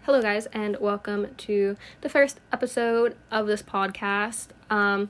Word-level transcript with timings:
hello 0.00 0.20
guys 0.20 0.46
and 0.46 0.76
welcome 0.80 1.28
to 1.36 1.76
the 2.00 2.08
first 2.08 2.40
episode 2.52 3.14
of 3.30 3.46
this 3.46 3.62
podcast 3.62 4.48
um 4.68 5.08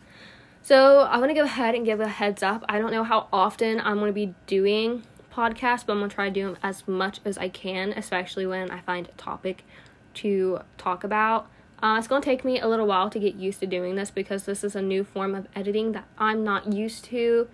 so 0.63 1.01
i 1.01 1.17
want 1.17 1.31
to 1.31 1.35
go 1.35 1.45
ahead 1.45 1.75
and 1.75 1.87
give 1.87 2.01
a 2.01 2.09
heads 2.09 2.43
up 2.43 2.63
i 2.69 2.79
don't 2.79 2.91
know 2.91 3.05
how 3.05 3.27
often 3.33 3.81
i'm 3.81 3.99
going 3.99 4.09
to 4.09 4.13
be 4.13 4.35
doing 4.47 5.03
podcasts 5.33 5.87
but 5.87 5.93
i'm 5.93 5.99
going 5.99 6.11
to 6.11 6.15
try 6.15 6.29
to 6.29 6.35
do 6.35 6.45
them 6.45 6.57
as 6.63 6.87
much 6.87 7.21
as 7.25 7.39
i 7.39 7.49
can 7.49 7.93
especially 7.93 8.47
when 8.47 8.71
i 8.71 8.81
find 8.81 9.09
a 9.09 9.13
topic 9.13 9.65
to 10.13 10.61
talk 10.77 11.05
about 11.05 11.49
uh, 11.83 11.97
it's 11.99 12.07
going 12.07 12.21
to 12.21 12.25
take 12.25 12.45
me 12.45 12.61
a 12.61 12.69
little 12.69 12.87
while 12.87 13.09
to 13.09 13.19
get 13.19 13.35
used 13.35 13.61
to 13.61 13.67
doing 13.67 13.97
this 13.97 14.11
because 14.11 14.45
this 14.45 14.63
is 14.63 14.77
a 14.77 14.83
new 14.83 15.03
form 15.03 15.35
of 15.35 15.47
editing 15.57 15.93
that 15.93 16.05
i'm 16.19 16.45
not 16.45 16.73
used 16.73 17.05
to 17.05 17.49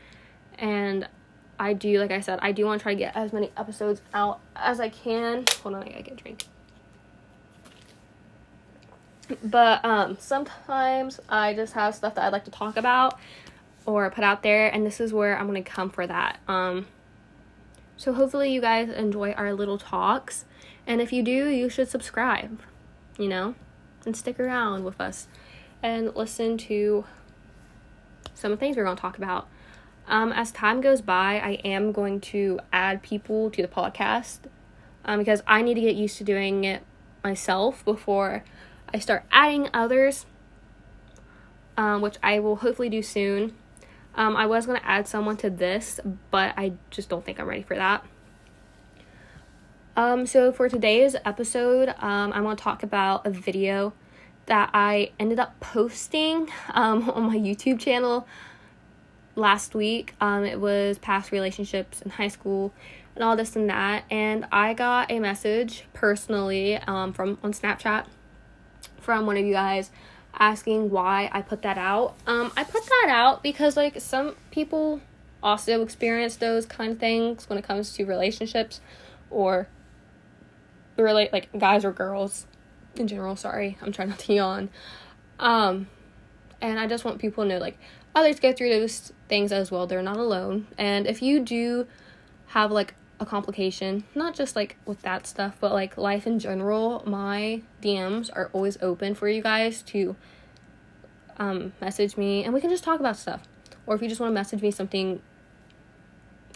and 0.58 1.08
I 1.60 1.72
do, 1.72 1.98
like 1.98 2.12
I 2.12 2.20
said, 2.20 2.38
I 2.40 2.52
do 2.52 2.64
want 2.66 2.80
to 2.80 2.82
try 2.84 2.95
to 2.95 2.98
get 2.98 3.16
as 3.16 3.32
many 3.32 3.50
episodes 3.56 4.00
out 4.14 4.38
as 4.54 4.79
I 4.79 4.88
can. 4.88 5.45
Hold 5.62 5.74
on, 5.74 5.82
I 5.82 5.88
gotta 5.88 6.02
get 6.02 6.12
a 6.12 6.16
drink. 6.16 6.45
But 9.42 9.84
um, 9.84 10.16
sometimes 10.18 11.20
I 11.28 11.55
just 11.55 11.74
have 11.74 11.95
stuff 11.95 12.14
that 12.14 12.24
I'd 12.24 12.32
like 12.32 12.45
to 12.45 12.50
talk 12.50 12.77
about 12.77 13.18
or 13.87 14.10
put 14.10 14.24
out 14.24 14.42
there, 14.42 14.73
and 14.73 14.84
this 14.84 15.01
is 15.01 15.12
where 15.12 15.38
I'm 15.38 15.46
gonna 15.46 15.62
come 15.62 15.91
for 15.91 16.06
that. 16.06 16.41
Um, 16.46 16.87
so 17.96 18.12
hopefully 18.12 18.52
you 18.52 18.60
guys 18.60 18.91
enjoy 18.91 19.32
our 19.32 19.54
little 19.54 19.78
talks, 19.78 20.45
and 20.87 21.01
if 21.01 21.12
you 21.12 21.23
do, 21.23 21.48
you 21.48 21.68
should 21.68 21.88
subscribe, 21.88 22.60
you 23.18 23.28
know, 23.28 23.54
and 24.04 24.16
stick 24.16 24.38
around 24.38 24.84
with 24.84 25.01
us 25.01 25.27
and 25.82 26.15
listen 26.15 26.59
to 26.59 27.04
some 28.34 28.52
of 28.52 28.59
the 28.59 28.60
things 28.60 28.76
we're 28.76 28.84
gonna 28.84 28.96
talk 28.96 29.18
about. 29.18 29.48
Um, 30.06 30.32
as 30.32 30.51
time 30.52 30.80
goes 30.80 31.02
by, 31.02 31.38
I 31.38 31.52
am 31.65 31.92
going 31.92 32.20
to 32.20 32.60
add 32.73 33.02
people 33.02 33.51
to 33.51 33.60
the 33.60 33.68
podcast 33.68 34.38
um, 35.04 35.18
because 35.18 35.42
I 35.46 35.60
need 35.60 35.74
to 35.74 35.82
get 35.82 35.96
used 35.96 36.16
to 36.18 36.24
doing 36.24 36.65
it 36.65 36.82
myself 37.23 37.84
before 37.84 38.42
I 38.92 38.98
start 38.98 39.24
adding 39.30 39.69
others, 39.74 40.27
um, 41.76 42.01
which 42.01 42.16
I 42.23 42.40
will 42.40 42.57
hopefully 42.57 42.88
do 42.88 43.02
soon. 43.02 43.54
Um, 44.15 44.37
I 44.37 44.46
was 44.46 44.66
going 44.66 44.80
to 44.80 44.87
add 44.87 45.07
someone 45.07 45.37
to 45.38 45.51
this, 45.51 46.01
but 46.30 46.54
I 46.57 46.73
just 46.90 47.09
don't 47.09 47.24
think 47.24 47.38
I'm 47.38 47.46
ready 47.49 47.62
for 47.62 47.77
that. 47.77 48.04
Um, 49.96 50.27
so 50.27 50.52
for 50.52 50.68
today's 50.68 51.16
episode, 51.24 51.88
um, 51.99 52.32
I'm 52.32 52.43
going 52.43 52.57
to 52.57 52.62
talk 52.62 52.82
about 52.82 53.27
a 53.27 53.30
video 53.30 53.93
that 54.46 54.71
I 54.73 55.12
ended 55.18 55.38
up 55.38 55.59
posting 55.60 56.49
um, 56.71 57.09
on 57.10 57.24
my 57.24 57.37
YouTube 57.37 57.79
channel 57.79 58.27
last 59.37 59.74
week. 59.74 60.15
Um, 60.21 60.45
it 60.45 60.60
was 60.60 60.99
past 60.99 61.30
relationships 61.30 62.02
in 62.02 62.10
high 62.10 62.29
school 62.29 62.73
and 63.15 63.24
all 63.24 63.37
this 63.37 63.57
and 63.57 63.68
that. 63.71 64.05
And 64.10 64.47
I 64.50 64.75
got 64.75 65.10
a 65.10 65.21
message 65.21 65.84
personally 65.93 66.77
um, 66.77 67.12
from 67.12 67.38
on 67.43 67.53
Snapchat 67.53 68.06
from 69.09 69.25
one 69.25 69.38
of 69.38 69.47
you 69.47 69.54
guys 69.54 69.91
asking 70.38 70.91
why 70.91 71.31
I 71.32 71.41
put 71.41 71.62
that 71.62 71.78
out. 71.78 72.14
Um, 72.26 72.53
I 72.59 72.62
put 72.62 72.84
that 72.84 73.06
out 73.09 73.42
because 73.42 73.75
like 73.75 73.98
some 74.03 74.37
people 74.50 75.00
also 75.42 75.81
experience 75.82 76.37
those 76.37 76.66
kind 76.66 76.92
of 76.92 76.98
things 76.98 77.48
when 77.48 77.59
it 77.59 77.65
comes 77.65 77.94
to 77.94 78.04
relationships 78.04 78.82
or 79.31 79.66
relate 80.98 81.32
like 81.32 81.48
guys 81.59 81.87
or 81.87 81.91
girls 81.91 82.47
in 82.97 83.09
general. 83.09 83.34
Sorry, 83.34 83.78
I'm 83.81 83.92
trying 83.92 84.10
not 84.10 84.19
to 84.19 84.34
yawn. 84.34 84.69
Um, 85.38 85.87
and 86.60 86.78
I 86.78 86.87
just 86.87 87.06
want 87.06 87.19
people 87.19 87.44
to 87.44 87.48
know 87.48 87.59
like 87.59 87.78
others 88.15 88.38
go 88.38 88.53
through 88.53 88.69
those 88.69 89.15
things 89.26 89.53
as 89.53 89.70
well. 89.70 89.87
They're 89.87 90.03
not 90.03 90.19
alone. 90.19 90.66
And 90.76 91.06
if 91.06 91.22
you 91.22 91.41
do 91.41 91.87
have 92.48 92.70
like 92.70 92.93
a 93.21 93.27
complication, 93.27 94.05
not 94.15 94.34
just 94.34 94.55
like 94.55 94.77
with 94.87 95.03
that 95.03 95.27
stuff, 95.27 95.56
but 95.61 95.72
like 95.72 95.97
life 95.97 96.27
in 96.27 96.38
general, 96.38 97.03
my 97.06 97.62
DMs 97.83 98.31
are 98.34 98.50
always 98.53 98.78
open 98.81 99.15
for 99.15 99.28
you 99.28 99.43
guys 99.43 99.83
to 99.83 100.16
um, 101.39 101.72
message 101.81 102.16
me 102.16 102.44
and 102.44 102.55
we 102.55 102.61
can 102.61 102.71
just 102.71 102.84
talk 102.84 103.00
about 103.00 103.16
stuff. 103.16 103.43
Or 103.87 103.94
if 103.94 104.03
you 104.03 104.09
just 104.09 104.21
want 104.21 104.31
to 104.31 104.34
message 104.34 104.62
me 104.62 104.71
something 104.71 105.21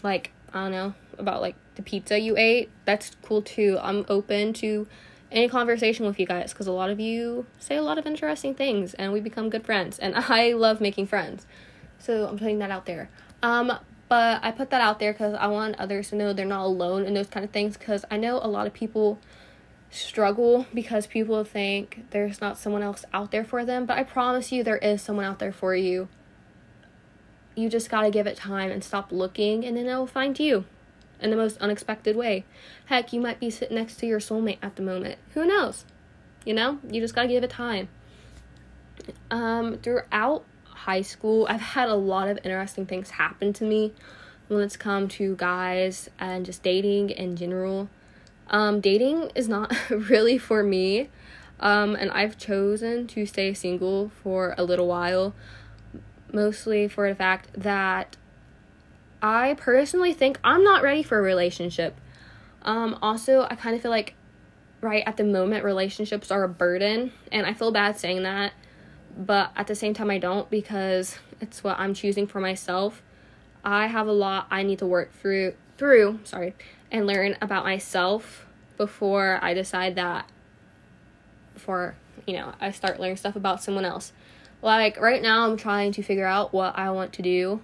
like, 0.03 0.31
I 0.53 0.63
don't 0.63 0.71
know, 0.71 0.93
about 1.17 1.41
like 1.41 1.55
the 1.75 1.81
pizza 1.81 2.19
you 2.19 2.37
ate, 2.37 2.69
that's 2.85 3.11
cool 3.23 3.41
too. 3.41 3.77
I'm 3.81 4.05
open 4.07 4.53
to 4.53 4.87
any 5.31 5.49
conversation 5.49 6.05
with 6.05 6.19
you 6.19 6.27
guys 6.27 6.53
because 6.53 6.67
a 6.67 6.71
lot 6.71 6.89
of 6.89 6.99
you 6.99 7.45
say 7.59 7.75
a 7.75 7.81
lot 7.81 7.97
of 7.97 8.05
interesting 8.05 8.53
things 8.53 8.93
and 8.93 9.11
we 9.11 9.19
become 9.19 9.49
good 9.49 9.65
friends 9.65 9.99
and 9.99 10.15
I 10.17 10.53
love 10.53 10.79
making 10.79 11.07
friends. 11.07 11.45
So 11.99 12.27
I'm 12.27 12.37
putting 12.37 12.59
that 12.59 12.71
out 12.71 12.85
there. 12.85 13.09
Um 13.41 13.79
but 14.13 14.41
I 14.43 14.51
put 14.51 14.69
that 14.69 14.79
out 14.79 14.99
there 14.99 15.11
cuz 15.11 15.33
I 15.33 15.47
want 15.47 15.79
others 15.79 16.11
to 16.11 16.15
know 16.15 16.33
they're 16.33 16.45
not 16.45 16.65
alone 16.65 17.03
in 17.03 17.15
those 17.15 17.29
kind 17.29 17.43
of 17.43 17.49
things 17.49 17.75
cuz 17.77 18.05
I 18.11 18.17
know 18.17 18.35
a 18.37 18.47
lot 18.47 18.67
of 18.67 18.73
people 18.73 19.17
struggle 19.89 20.67
because 20.71 21.07
people 21.07 21.43
think 21.43 22.05
there's 22.11 22.39
not 22.39 22.59
someone 22.59 22.83
else 22.83 23.05
out 23.11 23.31
there 23.31 23.43
for 23.43 23.65
them, 23.65 23.87
but 23.87 23.97
I 23.97 24.03
promise 24.03 24.51
you 24.51 24.63
there 24.63 24.77
is 24.77 25.01
someone 25.01 25.25
out 25.25 25.39
there 25.39 25.51
for 25.51 25.73
you. 25.75 26.09
You 27.55 27.69
just 27.69 27.89
got 27.89 28.03
to 28.03 28.11
give 28.11 28.27
it 28.27 28.37
time 28.37 28.69
and 28.69 28.83
stop 28.83 29.11
looking 29.11 29.65
and 29.65 29.75
then 29.75 29.87
it'll 29.87 30.05
find 30.05 30.39
you 30.39 30.65
in 31.19 31.31
the 31.31 31.35
most 31.35 31.57
unexpected 31.57 32.15
way. 32.15 32.45
Heck, 32.85 33.13
you 33.13 33.19
might 33.19 33.39
be 33.39 33.49
sitting 33.49 33.77
next 33.77 33.95
to 33.95 34.05
your 34.05 34.19
soulmate 34.19 34.59
at 34.61 34.75
the 34.75 34.83
moment. 34.83 35.17
Who 35.33 35.43
knows? 35.43 35.85
You 36.45 36.53
know, 36.53 36.77
you 36.87 37.01
just 37.01 37.15
gotta 37.15 37.29
give 37.29 37.43
it 37.43 37.49
time. 37.49 37.89
Um, 39.31 39.79
throughout 39.79 40.45
high 40.83 41.01
school, 41.01 41.47
I've 41.49 41.61
had 41.61 41.89
a 41.89 41.95
lot 41.95 42.27
of 42.27 42.39
interesting 42.43 42.85
things 42.85 43.11
happen 43.11 43.53
to 43.53 43.63
me 43.63 43.93
when 44.47 44.61
it's 44.61 44.77
come 44.77 45.07
to 45.07 45.35
guys 45.35 46.09
and 46.19 46.45
just 46.45 46.63
dating 46.63 47.09
in 47.09 47.35
general. 47.35 47.89
Um, 48.49 48.81
dating 48.81 49.31
is 49.35 49.47
not 49.47 49.73
really 49.89 50.37
for 50.37 50.63
me. 50.63 51.09
Um, 51.59 51.95
and 51.95 52.11
I've 52.11 52.37
chosen 52.37 53.07
to 53.07 53.25
stay 53.25 53.53
single 53.53 54.11
for 54.21 54.53
a 54.57 54.63
little 54.63 54.87
while, 54.87 55.33
mostly 56.31 56.87
for 56.87 57.07
the 57.07 57.15
fact 57.15 57.47
that 57.53 58.17
I 59.21 59.55
personally 59.57 60.13
think 60.13 60.39
I'm 60.43 60.63
not 60.63 60.83
ready 60.83 61.03
for 61.03 61.17
a 61.17 61.21
relationship. 61.21 61.95
Um, 62.63 62.97
also, 63.01 63.47
I 63.49 63.55
kind 63.55 63.75
of 63.75 63.81
feel 63.81 63.91
like 63.91 64.15
right 64.81 65.03
at 65.07 65.15
the 65.15 65.23
moment 65.23 65.63
relationships 65.63 66.29
are 66.29 66.43
a 66.43 66.49
burden, 66.49 67.13
and 67.31 67.45
I 67.47 67.53
feel 67.53 67.71
bad 67.71 67.97
saying 67.97 68.23
that, 68.23 68.51
but 69.17 69.51
at 69.55 69.67
the 69.67 69.75
same 69.75 69.93
time, 69.93 70.09
I 70.09 70.17
don't 70.17 70.49
because 70.49 71.17
it's 71.41 71.63
what 71.63 71.79
I'm 71.79 71.93
choosing 71.93 72.27
for 72.27 72.39
myself. 72.39 73.01
I 73.63 73.87
have 73.87 74.07
a 74.07 74.11
lot 74.13 74.47
I 74.51 74.63
need 74.63 74.79
to 74.79 74.85
work 74.85 75.13
through 75.13 75.53
through, 75.77 76.19
sorry, 76.23 76.53
and 76.91 77.07
learn 77.07 77.37
about 77.41 77.63
myself 77.63 78.45
before 78.77 79.39
I 79.41 79.53
decide 79.53 79.95
that 79.95 80.29
before, 81.53 81.95
you 82.27 82.33
know, 82.35 82.53
I 82.59 82.71
start 82.71 82.99
learning 82.99 83.17
stuff 83.17 83.35
about 83.35 83.63
someone 83.63 83.85
else. 83.85 84.13
Like 84.61 84.99
right 84.99 85.21
now 85.21 85.47
I'm 85.47 85.57
trying 85.57 85.91
to 85.93 86.03
figure 86.03 86.25
out 86.25 86.53
what 86.53 86.77
I 86.77 86.91
want 86.91 87.13
to 87.13 87.21
do 87.21 87.61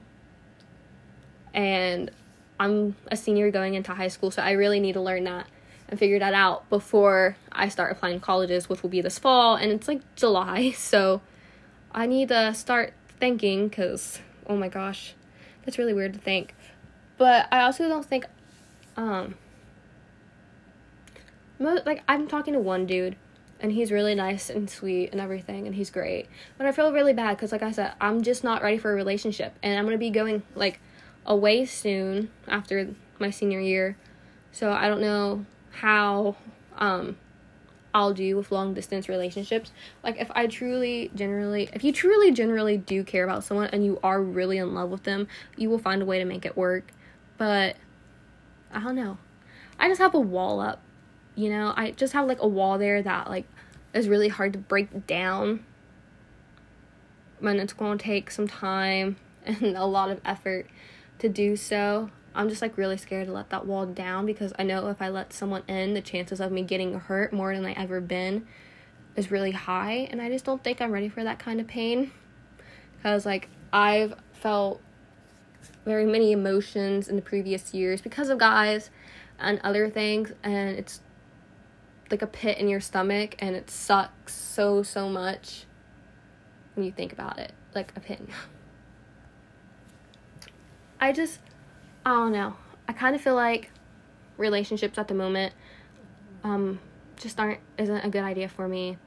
and 1.53 2.11
I'm 2.59 2.95
a 3.09 3.15
senior 3.15 3.51
going 3.51 3.73
into 3.73 3.93
high 3.93 4.09
school, 4.09 4.31
so 4.31 4.41
I 4.41 4.51
really 4.51 4.79
need 4.79 4.93
to 4.93 5.01
learn 5.01 5.23
that 5.23 5.47
and 5.87 5.97
figure 5.97 6.19
that 6.19 6.33
out 6.33 6.69
before 6.69 7.37
I 7.51 7.69
start 7.69 7.91
applying 7.91 8.19
colleges, 8.19 8.69
which 8.69 8.83
will 8.83 8.89
be 8.89 9.01
this 9.01 9.17
fall, 9.17 9.55
and 9.55 9.71
it's 9.71 9.87
like 9.87 10.01
July, 10.15 10.71
so 10.77 11.21
I 11.91 12.05
need 12.05 12.29
to 12.29 12.53
start 12.53 12.93
thinking 13.19 13.67
because 13.67 14.19
oh 14.49 14.55
my 14.55 14.67
gosh, 14.67 15.13
that's 15.63 15.77
really 15.77 15.93
weird 15.93 16.13
to 16.13 16.19
think. 16.19 16.55
But 17.17 17.47
I 17.51 17.61
also 17.61 17.87
don't 17.87 18.05
think, 18.05 18.25
um, 18.97 19.35
mo- 21.59 21.81
like 21.85 22.01
I'm 22.07 22.27
talking 22.27 22.53
to 22.53 22.59
one 22.59 22.85
dude, 22.85 23.15
and 23.59 23.71
he's 23.71 23.91
really 23.91 24.15
nice 24.15 24.49
and 24.49 24.69
sweet 24.69 25.11
and 25.11 25.21
everything, 25.21 25.67
and 25.67 25.75
he's 25.75 25.89
great. 25.89 26.27
But 26.57 26.65
I 26.65 26.71
feel 26.71 26.91
really 26.91 27.13
bad 27.13 27.37
because, 27.37 27.51
like 27.51 27.61
I 27.61 27.71
said, 27.71 27.93
I'm 28.01 28.23
just 28.23 28.43
not 28.43 28.63
ready 28.63 28.77
for 28.77 28.91
a 28.91 28.95
relationship, 28.95 29.53
and 29.61 29.77
I'm 29.77 29.85
gonna 29.85 29.97
be 29.97 30.09
going 30.09 30.43
like 30.55 30.79
away 31.25 31.65
soon 31.65 32.31
after 32.47 32.95
my 33.19 33.29
senior 33.29 33.59
year. 33.59 33.97
So 34.51 34.71
I 34.71 34.87
don't 34.87 35.01
know 35.01 35.45
how 35.71 36.35
um 36.77 37.17
I'll 37.93 38.13
do 38.13 38.37
with 38.37 38.51
long 38.51 38.73
distance 38.73 39.09
relationships. 39.09 39.71
Like 40.03 40.17
if 40.19 40.29
I 40.35 40.47
truly 40.47 41.11
generally 41.15 41.69
if 41.73 41.83
you 41.83 41.91
truly 41.91 42.31
generally 42.31 42.77
do 42.77 43.03
care 43.03 43.23
about 43.23 43.43
someone 43.43 43.67
and 43.67 43.83
you 43.83 43.99
are 44.03 44.21
really 44.21 44.57
in 44.57 44.73
love 44.73 44.89
with 44.89 45.03
them, 45.03 45.27
you 45.57 45.69
will 45.69 45.79
find 45.79 46.01
a 46.01 46.05
way 46.05 46.19
to 46.19 46.25
make 46.25 46.45
it 46.45 46.55
work. 46.55 46.91
But 47.37 47.77
I 48.71 48.79
don't 48.79 48.95
know. 48.95 49.17
I 49.79 49.87
just 49.87 50.01
have 50.01 50.13
a 50.13 50.19
wall 50.19 50.59
up. 50.59 50.81
You 51.35 51.49
know, 51.49 51.73
I 51.75 51.91
just 51.91 52.13
have 52.13 52.27
like 52.27 52.41
a 52.41 52.47
wall 52.47 52.77
there 52.77 53.01
that 53.01 53.29
like 53.29 53.45
is 53.93 54.07
really 54.07 54.27
hard 54.27 54.53
to 54.53 54.59
break 54.59 55.07
down. 55.07 55.65
And 57.41 57.59
it's 57.59 57.73
going 57.73 57.97
to 57.97 58.03
take 58.03 58.29
some 58.29 58.47
time 58.47 59.15
and 59.45 59.77
a 59.77 59.85
lot 59.85 60.11
of 60.11 60.19
effort 60.25 60.67
to 61.19 61.29
do 61.29 61.55
so. 61.55 62.11
I'm 62.35 62.49
just 62.49 62.61
like 62.61 62.77
really 62.77 62.97
scared 62.97 63.27
to 63.27 63.33
let 63.33 63.49
that 63.49 63.65
wall 63.65 63.85
down 63.85 64.25
because 64.25 64.53
I 64.57 64.63
know 64.63 64.87
if 64.89 65.01
I 65.01 65.09
let 65.09 65.33
someone 65.33 65.63
in, 65.67 65.93
the 65.93 66.01
chances 66.01 66.39
of 66.39 66.51
me 66.51 66.61
getting 66.61 66.99
hurt 66.99 67.33
more 67.33 67.55
than 67.55 67.65
I 67.65 67.73
ever 67.73 67.99
been 67.99 68.47
is 69.15 69.31
really 69.31 69.51
high, 69.51 70.07
and 70.11 70.21
I 70.21 70.29
just 70.29 70.45
don't 70.45 70.63
think 70.63 70.81
I'm 70.81 70.91
ready 70.91 71.09
for 71.09 71.23
that 71.23 71.39
kind 71.39 71.59
of 71.59 71.67
pain. 71.67 72.11
Because 72.97 73.25
like 73.25 73.49
I've 73.73 74.15
felt 74.33 74.81
very 75.85 76.05
many 76.05 76.31
emotions 76.31 77.07
in 77.07 77.15
the 77.15 77.21
previous 77.21 77.73
years 77.73 78.01
because 78.01 78.29
of 78.29 78.37
guys 78.37 78.89
and 79.39 79.59
other 79.63 79.89
things, 79.89 80.31
and 80.43 80.77
it's 80.77 81.01
like 82.11 82.21
a 82.21 82.27
pit 82.27 82.57
in 82.57 82.67
your 82.67 82.79
stomach 82.79 83.35
and 83.39 83.55
it 83.55 83.69
sucks 83.69 84.33
so 84.33 84.83
so 84.83 85.09
much 85.09 85.65
when 86.73 86.85
you 86.85 86.91
think 86.91 87.13
about 87.13 87.37
it 87.37 87.51
like 87.75 87.91
a 87.95 87.99
pit 87.99 88.21
i 90.99 91.11
just 91.11 91.39
i 92.05 92.09
don't 92.09 92.31
know. 92.31 92.55
I 92.87 92.93
kind 92.93 93.15
of 93.15 93.21
feel 93.21 93.35
like 93.35 93.71
relationships 94.37 94.97
at 94.97 95.07
the 95.07 95.13
moment 95.13 95.53
um 96.43 96.79
just 97.17 97.39
aren't 97.39 97.59
isn't 97.77 98.05
a 98.05 98.09
good 98.09 98.23
idea 98.23 98.47
for 98.47 98.67
me. 98.67 98.97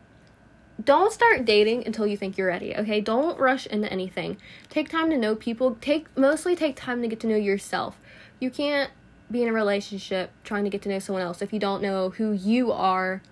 Don't 0.83 1.13
start 1.13 1.45
dating 1.45 1.87
until 1.87 2.07
you 2.07 2.17
think 2.17 2.37
you're 2.37 2.49
ready 2.49 2.75
okay? 2.77 3.01
Don't 3.01 3.39
rush 3.39 3.67
into 3.67 3.91
anything. 3.93 4.37
Take 4.69 4.89
time 4.89 5.11
to 5.11 5.17
know 5.17 5.35
people 5.35 5.77
take 5.81 6.07
mostly 6.17 6.55
take 6.55 6.77
time 6.77 7.03
to 7.03 7.09
get 7.09 7.21
to 7.21 7.27
know 7.27 7.37
yourself. 7.37 7.99
You 8.41 8.51
can't 8.51 8.91
be 9.31 9.43
in 9.43 9.49
a 9.49 9.53
relationship 9.53 10.31
trying 10.45 10.65
to 10.65 10.71
get 10.71 10.83
to 10.83 10.89
know 10.89 10.99
someone 10.99 11.23
else 11.23 11.41
if 11.41 11.53
you 11.53 11.59
don't 11.59 11.83
know 11.83 12.11
who 12.11 12.33
you 12.33 12.71
are 12.71 13.23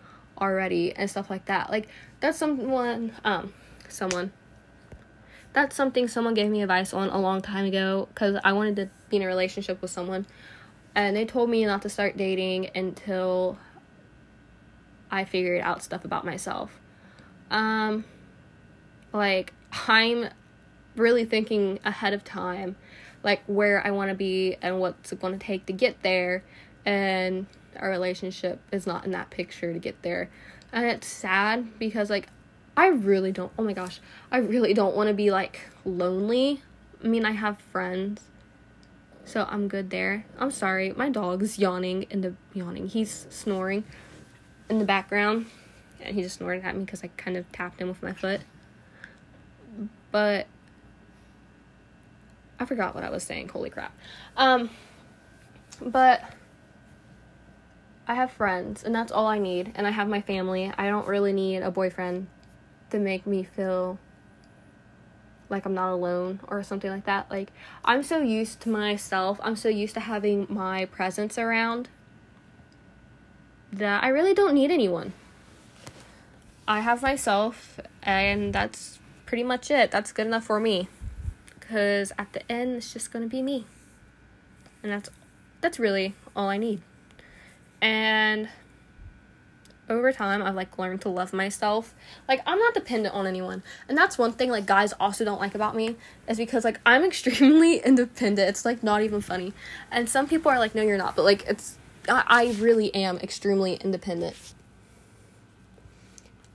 already 0.40 0.94
and 0.96 1.10
stuff 1.10 1.28
like 1.28 1.44
that. 1.46 1.70
Like 1.70 1.88
that's 2.20 2.38
someone 2.38 3.12
um 3.24 3.52
someone 3.88 4.32
that's 5.52 5.75
something 5.75 6.08
someone 6.08 6.35
gave 6.35 6.50
me 6.50 6.62
advice 6.62 6.93
on 6.93 7.08
a 7.08 7.19
long 7.19 7.43
time 7.43 7.67
ago 7.67 8.08
cuz 8.14 8.38
I 8.44 8.52
wanted 8.52 8.76
to 8.76 8.88
be 9.08 9.17
in 9.17 9.23
a 9.23 9.26
relationship 9.26 9.82
with 9.82 9.91
someone. 9.91 10.26
And 10.94 11.17
they 11.17 11.25
told 11.25 11.50
me 11.50 11.64
not 11.64 11.82
to 11.82 11.88
start 11.88 12.17
dating 12.17 12.70
until 12.75 13.58
I 15.11 15.25
figured 15.25 15.61
out 15.61 15.82
stuff 15.82 16.05
about 16.05 16.25
myself. 16.25 16.79
Um 17.50 18.05
like 19.12 19.52
I'm 19.88 20.29
really 20.97 21.25
thinking 21.25 21.79
ahead 21.85 22.12
of 22.12 22.25
time 22.25 22.76
like 23.23 23.43
where 23.46 23.85
I 23.87 23.91
want 23.91 24.11
to 24.11 24.14
be 24.14 24.56
and 24.62 24.81
what's 24.81 25.12
it 25.12 25.20
going 25.20 25.38
to 25.38 25.44
take 25.44 25.67
to 25.67 25.73
get 25.73 26.03
there. 26.03 26.43
And 26.85 27.46
our 27.79 27.91
relationship 27.91 28.61
is 28.73 28.87
not 28.87 29.05
in 29.05 29.11
that 29.12 29.31
picture 29.31 29.73
to 29.73 29.79
get 29.79 30.03
there. 30.03 30.31
And 30.73 30.87
it's 30.87 31.06
sad 31.06 31.79
because 31.79 32.11
like 32.11 32.29
I 32.81 32.87
really 32.87 33.31
don't 33.31 33.53
oh 33.59 33.62
my 33.62 33.75
gosh 33.75 34.00
I 34.32 34.38
really 34.38 34.73
don't 34.73 34.97
want 34.97 35.09
to 35.09 35.12
be 35.12 35.31
like 35.31 35.61
lonely 35.85 36.62
I 37.05 37.09
mean 37.09 37.27
I 37.27 37.32
have 37.32 37.59
friends 37.71 38.23
so 39.27 39.47
I'm 39.50 39.69
good 39.69 39.91
there 39.91 40.25
I'm 40.38 40.50
sorry 40.50 40.91
my 40.93 41.11
dog's 41.11 41.59
yawning 41.59 42.05
in 42.05 42.23
the 42.23 42.35
yawning 42.55 42.88
he's 42.88 43.27
snoring 43.29 43.85
in 44.71 44.79
the 44.79 44.87
background 44.87 45.44
and 46.00 46.15
he 46.15 46.23
just 46.23 46.38
snorted 46.38 46.65
at 46.65 46.75
me 46.75 46.85
because 46.87 47.05
I 47.05 47.09
kind 47.19 47.37
of 47.37 47.53
tapped 47.53 47.82
him 47.82 47.88
with 47.88 48.03
my 48.03 48.15
foot 48.15 48.41
but 50.11 50.47
I 52.59 52.65
forgot 52.65 52.94
what 52.94 53.05
I 53.05 53.11
was 53.11 53.23
saying. 53.23 53.49
Holy 53.49 53.71
crap. 53.71 53.97
Um, 54.37 54.71
but 55.81 56.23
I 58.06 58.15
have 58.15 58.31
friends, 58.32 58.85
and 58.85 58.94
that's 58.94 59.12
all 59.12 59.27
I 59.27 59.38
need. 59.38 59.73
And 59.75 59.87
I 59.87 59.91
have 59.91 60.09
my 60.09 60.21
family. 60.21 60.73
I 60.77 60.88
don't 60.88 61.06
really 61.06 61.32
need 61.32 61.59
a 61.59 61.71
boyfriend 61.71 62.27
to 62.90 62.98
make 62.98 63.26
me 63.26 63.42
feel 63.42 63.98
like 65.48 65.66
I'm 65.66 65.75
not 65.75 65.92
alone 65.92 66.40
or 66.46 66.62
something 66.62 66.90
like 66.90 67.06
that. 67.06 67.31
Like, 67.31 67.50
I'm 67.84 68.02
so 68.02 68.19
used 68.19 68.60
to 68.60 68.69
myself, 68.69 69.40
I'm 69.42 69.56
so 69.56 69.69
used 69.69 69.94
to 69.94 70.00
having 70.00 70.46
my 70.48 70.84
presence 70.87 71.38
around 71.38 71.88
that 73.72 74.02
I 74.02 74.08
really 74.08 74.34
don't 74.34 74.54
need 74.54 74.70
anyone. 74.70 75.12
I 76.66 76.81
have 76.81 77.02
myself, 77.02 77.81
and 78.02 78.52
that's 78.52 79.00
pretty 79.26 79.43
much 79.43 79.70
it. 79.70 79.90
That's 79.90 80.12
good 80.12 80.26
enough 80.26 80.44
for 80.44 80.60
me 80.60 80.88
because 81.58 82.12
at 82.19 82.32
the 82.32 82.50
end 82.50 82.76
it's 82.76 82.93
just 82.93 83.12
to 83.12 83.20
be 83.26 83.43
me. 83.43 83.64
And 84.82 84.93
that's 84.93 85.10
that's 85.60 85.78
really 85.78 86.14
all 86.34 86.48
I 86.48 86.56
need. 86.56 86.81
And 87.81 88.48
over 89.90 90.12
time 90.12 90.42
I've 90.42 90.54
like 90.54 90.78
learned 90.78 91.02
to 91.02 91.08
love 91.10 91.32
myself. 91.32 91.94
Like 92.28 92.40
I'm 92.46 92.58
not 92.58 92.72
dependent 92.72 93.14
on 93.14 93.26
anyone. 93.26 93.62
And 93.88 93.98
that's 93.98 94.16
one 94.16 94.32
thing 94.32 94.50
like 94.50 94.64
guys 94.64 94.94
also 94.94 95.25
don't 95.25 95.40
like 95.40 95.54
about 95.54 95.75
me 95.76 95.96
is 96.28 96.38
because 96.38 96.64
like 96.64 96.81
I'm 96.87 97.04
extremely 97.10 97.78
independent. 97.78 98.48
It's 98.48 98.64
like 98.64 98.82
not 98.82 99.02
even 99.02 99.20
funny. 99.20 99.52
And 99.90 100.08
some 100.08 100.26
people 100.26 100.50
are 100.50 100.58
like 100.58 100.75
no 100.75 100.82
you're 100.82 100.96
not, 100.96 101.16
but 101.16 101.25
like 101.25 101.44
it's 101.46 101.76
I, 102.08 102.22
I 102.26 102.56
really 102.58 102.94
am 102.94 103.19
extremely 103.19 103.75
independent. 103.75 104.37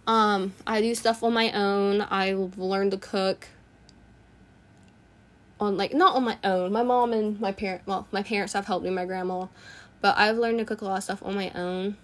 Um 0.07 0.53
I 0.65 0.81
do 0.81 0.95
stuff 0.95 1.21
on 1.21 1.33
my 1.33 1.51
own. 1.51 2.01
I've 2.01 2.57
learned 2.57 2.91
to 2.91 2.97
cook 2.97 3.49
on 5.59 5.77
like 5.77 5.93
not 5.93 6.15
on 6.15 6.23
my 6.23 6.37
own. 6.43 6.71
My 6.71 6.83
mom 6.83 7.11
and 7.11 7.39
my 7.39 7.51
parent 7.51 7.81
well, 7.85 8.07
my 8.11 8.23
parents 8.23 8.53
have 8.53 8.65
helped 8.65 8.85
me, 8.85 8.91
my 8.91 9.05
grandma, 9.05 9.47
but 10.01 10.17
I've 10.17 10.37
learned 10.37 10.59
to 10.59 10.65
cook 10.65 10.81
a 10.81 10.85
lot 10.85 10.97
of 10.97 11.03
stuff 11.03 11.23
on 11.23 11.35
my 11.35 11.51
own. 11.51 11.97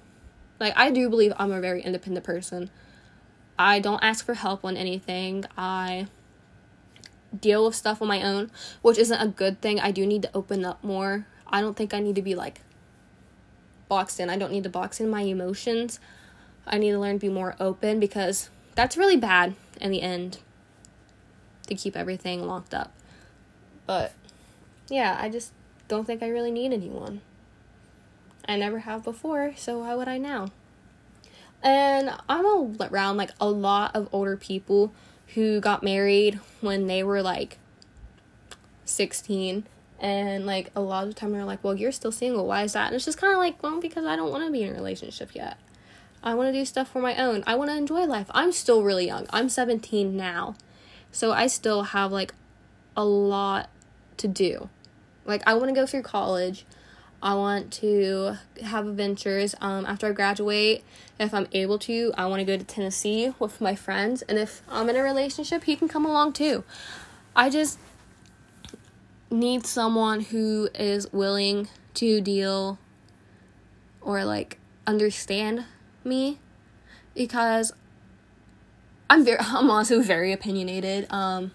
Like 0.61 0.77
I 0.77 0.91
do 0.91 1.09
believe 1.09 1.33
I'm 1.37 1.51
a 1.51 1.59
very 1.59 1.81
independent 1.81 2.23
person. 2.23 2.69
I 3.57 3.79
don't 3.79 4.01
ask 4.03 4.23
for 4.23 4.35
help 4.35 4.63
on 4.63 4.77
anything. 4.77 5.43
I 5.57 6.05
deal 7.37 7.65
with 7.65 7.75
stuff 7.75 7.99
on 7.99 8.07
my 8.07 8.21
own, 8.21 8.51
which 8.83 8.99
isn't 8.99 9.19
a 9.19 9.27
good 9.27 9.59
thing. 9.59 9.79
I 9.79 9.89
do 9.89 10.05
need 10.05 10.21
to 10.21 10.29
open 10.35 10.63
up 10.63 10.83
more. 10.83 11.25
I 11.47 11.61
don't 11.61 11.75
think 11.75 11.95
I 11.95 11.99
need 11.99 12.13
to 12.13 12.21
be 12.21 12.35
like 12.35 12.61
boxed 13.89 14.19
in. 14.19 14.29
I 14.29 14.37
don't 14.37 14.51
need 14.51 14.63
to 14.63 14.69
box 14.69 14.99
in 14.99 15.09
my 15.09 15.21
emotions. 15.21 15.99
I 16.67 16.77
need 16.77 16.91
to 16.91 16.99
learn 16.99 17.15
to 17.15 17.19
be 17.19 17.33
more 17.33 17.55
open 17.59 17.99
because 17.99 18.51
that's 18.75 18.95
really 18.95 19.17
bad 19.17 19.55
in 19.81 19.89
the 19.89 20.03
end 20.03 20.37
to 21.65 21.73
keep 21.73 21.97
everything 21.97 22.45
locked 22.45 22.75
up. 22.75 22.93
But 23.87 24.13
yeah, 24.89 25.17
I 25.19 25.27
just 25.29 25.53
don't 25.87 26.05
think 26.05 26.21
I 26.21 26.27
really 26.27 26.51
need 26.51 26.71
anyone. 26.71 27.21
I 28.47 28.57
never 28.57 28.79
have 28.79 29.03
before, 29.03 29.53
so 29.55 29.79
why 29.79 29.95
would 29.95 30.07
I 30.07 30.17
now? 30.17 30.47
And 31.63 32.11
I'm 32.27 32.45
around 32.79 33.17
like 33.17 33.31
a 33.39 33.49
lot 33.49 33.95
of 33.95 34.09
older 34.11 34.35
people 34.35 34.91
who 35.35 35.59
got 35.61 35.83
married 35.83 36.39
when 36.59 36.87
they 36.87 37.03
were 37.03 37.21
like 37.21 37.57
16 38.85 39.65
and 39.99 40.45
like 40.45 40.71
a 40.75 40.81
lot 40.81 41.03
of 41.03 41.09
the 41.09 41.13
time 41.13 41.31
they're 41.31 41.45
like 41.45 41.63
well 41.63 41.75
you're 41.75 41.91
still 41.91 42.11
single 42.11 42.47
why 42.47 42.63
is 42.63 42.73
that 42.73 42.87
and 42.87 42.95
it's 42.95 43.05
just 43.05 43.19
kind 43.19 43.31
of 43.31 43.37
like 43.37 43.61
well 43.61 43.79
because 43.79 44.03
i 44.03 44.15
don't 44.15 44.31
want 44.31 44.43
to 44.43 44.51
be 44.51 44.63
in 44.63 44.71
a 44.71 44.73
relationship 44.73 45.33
yet 45.35 45.57
i 46.23 46.33
want 46.33 46.51
to 46.51 46.59
do 46.59 46.65
stuff 46.65 46.91
for 46.91 46.99
my 46.99 47.15
own 47.15 47.43
i 47.45 47.55
want 47.55 47.69
to 47.69 47.77
enjoy 47.77 48.03
life 48.03 48.25
i'm 48.31 48.51
still 48.51 48.83
really 48.83 49.05
young 49.05 49.27
i'm 49.29 49.47
17 49.47 50.17
now 50.17 50.55
so 51.11 51.31
i 51.31 51.45
still 51.45 51.83
have 51.83 52.11
like 52.11 52.33
a 52.97 53.05
lot 53.05 53.69
to 54.17 54.27
do. 54.27 54.69
Like 55.25 55.43
I 55.45 55.53
want 55.53 55.69
to 55.69 55.75
go 55.75 55.85
through 55.85 56.03
college. 56.03 56.65
I 57.23 57.35
want 57.35 57.71
to 57.73 58.37
have 58.63 58.87
adventures 58.87 59.53
um, 59.61 59.85
after 59.85 60.07
I 60.07 60.11
graduate. 60.11 60.83
If 61.19 61.33
I'm 61.33 61.47
able 61.51 61.77
to, 61.79 62.11
I 62.17 62.25
want 62.25 62.39
to 62.39 62.45
go 62.45 62.57
to 62.57 62.63
Tennessee 62.63 63.33
with 63.37 63.61
my 63.61 63.75
friends. 63.75 64.23
And 64.23 64.39
if 64.39 64.63
I'm 64.69 64.89
in 64.89 64.95
a 64.95 65.03
relationship, 65.03 65.65
he 65.65 65.75
can 65.75 65.87
come 65.87 66.05
along 66.05 66.33
too. 66.33 66.63
I 67.35 67.49
just 67.49 67.77
need 69.29 69.65
someone 69.65 70.21
who 70.21 70.69
is 70.73 71.11
willing 71.13 71.67
to 71.93 72.21
deal 72.21 72.79
or 74.01 74.25
like 74.25 74.57
understand 74.87 75.65
me 76.03 76.39
because 77.15 77.71
I'm 79.09 79.23
very 79.23 79.37
I'm 79.41 79.69
also 79.69 80.01
very 80.01 80.31
opinionated. 80.31 81.07
Um 81.11 81.51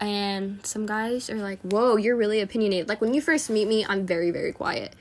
and 0.00 0.64
some 0.64 0.86
guys 0.86 1.30
are 1.30 1.36
like, 1.36 1.60
"Whoa, 1.62 1.96
you're 1.96 2.16
really 2.16 2.40
opinionated." 2.40 2.88
Like 2.88 3.00
when 3.00 3.14
you 3.14 3.20
first 3.20 3.50
meet 3.50 3.68
me, 3.68 3.84
I'm 3.88 4.06
very 4.06 4.30
very 4.30 4.52
quiet. 4.52 4.94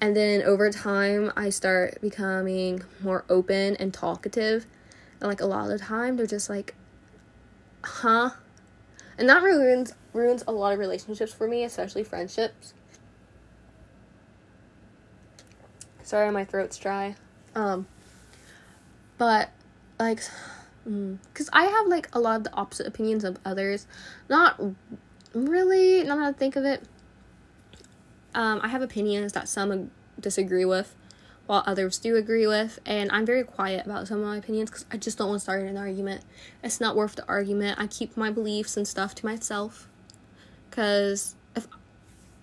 And 0.00 0.14
then 0.14 0.42
over 0.42 0.70
time, 0.70 1.32
I 1.36 1.50
start 1.50 2.00
becoming 2.00 2.82
more 3.00 3.24
open 3.28 3.76
and 3.76 3.94
talkative. 3.94 4.66
And 5.20 5.28
like 5.28 5.40
a 5.40 5.46
lot 5.46 5.64
of 5.64 5.70
the 5.70 5.78
time, 5.78 6.16
they're 6.16 6.26
just 6.26 6.50
like, 6.50 6.74
"Huh?" 7.82 8.30
And 9.18 9.28
that 9.28 9.42
ruins 9.42 9.94
ruins 10.12 10.44
a 10.46 10.52
lot 10.52 10.72
of 10.72 10.78
relationships 10.78 11.32
for 11.32 11.48
me, 11.48 11.64
especially 11.64 12.04
friendships. 12.04 12.74
Sorry, 16.02 16.30
my 16.30 16.44
throat's 16.44 16.78
dry. 16.78 17.16
Um 17.54 17.86
but 19.18 19.50
like 19.98 20.20
because 20.86 21.46
mm. 21.46 21.52
I 21.52 21.64
have 21.64 21.88
like 21.88 22.08
a 22.12 22.20
lot 22.20 22.36
of 22.36 22.44
the 22.44 22.54
opposite 22.54 22.86
opinions 22.86 23.24
of 23.24 23.38
others. 23.44 23.86
Not 24.28 24.60
really, 25.34 26.04
now 26.04 26.16
that 26.16 26.28
I 26.28 26.32
think 26.32 26.56
of 26.56 26.64
it. 26.64 26.84
Um, 28.34 28.60
I 28.62 28.68
have 28.68 28.82
opinions 28.82 29.32
that 29.32 29.48
some 29.48 29.90
disagree 30.20 30.64
with, 30.64 30.94
while 31.46 31.64
others 31.66 31.98
do 31.98 32.16
agree 32.16 32.46
with, 32.46 32.78
and 32.84 33.10
I'm 33.10 33.24
very 33.24 33.44
quiet 33.44 33.86
about 33.86 34.06
some 34.08 34.20
of 34.20 34.26
my 34.26 34.36
opinions 34.36 34.70
because 34.70 34.84
I 34.92 34.98
just 34.98 35.16
don't 35.16 35.28
want 35.28 35.40
to 35.40 35.42
start 35.42 35.62
an 35.62 35.76
argument. 35.76 36.22
It's 36.62 36.80
not 36.80 36.96
worth 36.96 37.16
the 37.16 37.26
argument. 37.26 37.80
I 37.80 37.86
keep 37.86 38.16
my 38.16 38.30
beliefs 38.30 38.76
and 38.76 38.86
stuff 38.86 39.14
to 39.16 39.26
myself 39.26 39.88
because 40.68 41.34
if 41.56 41.66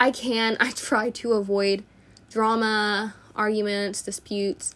I 0.00 0.10
can, 0.10 0.56
I 0.58 0.72
try 0.72 1.10
to 1.10 1.32
avoid 1.32 1.84
drama, 2.28 3.14
arguments, 3.36 4.02
disputes 4.02 4.74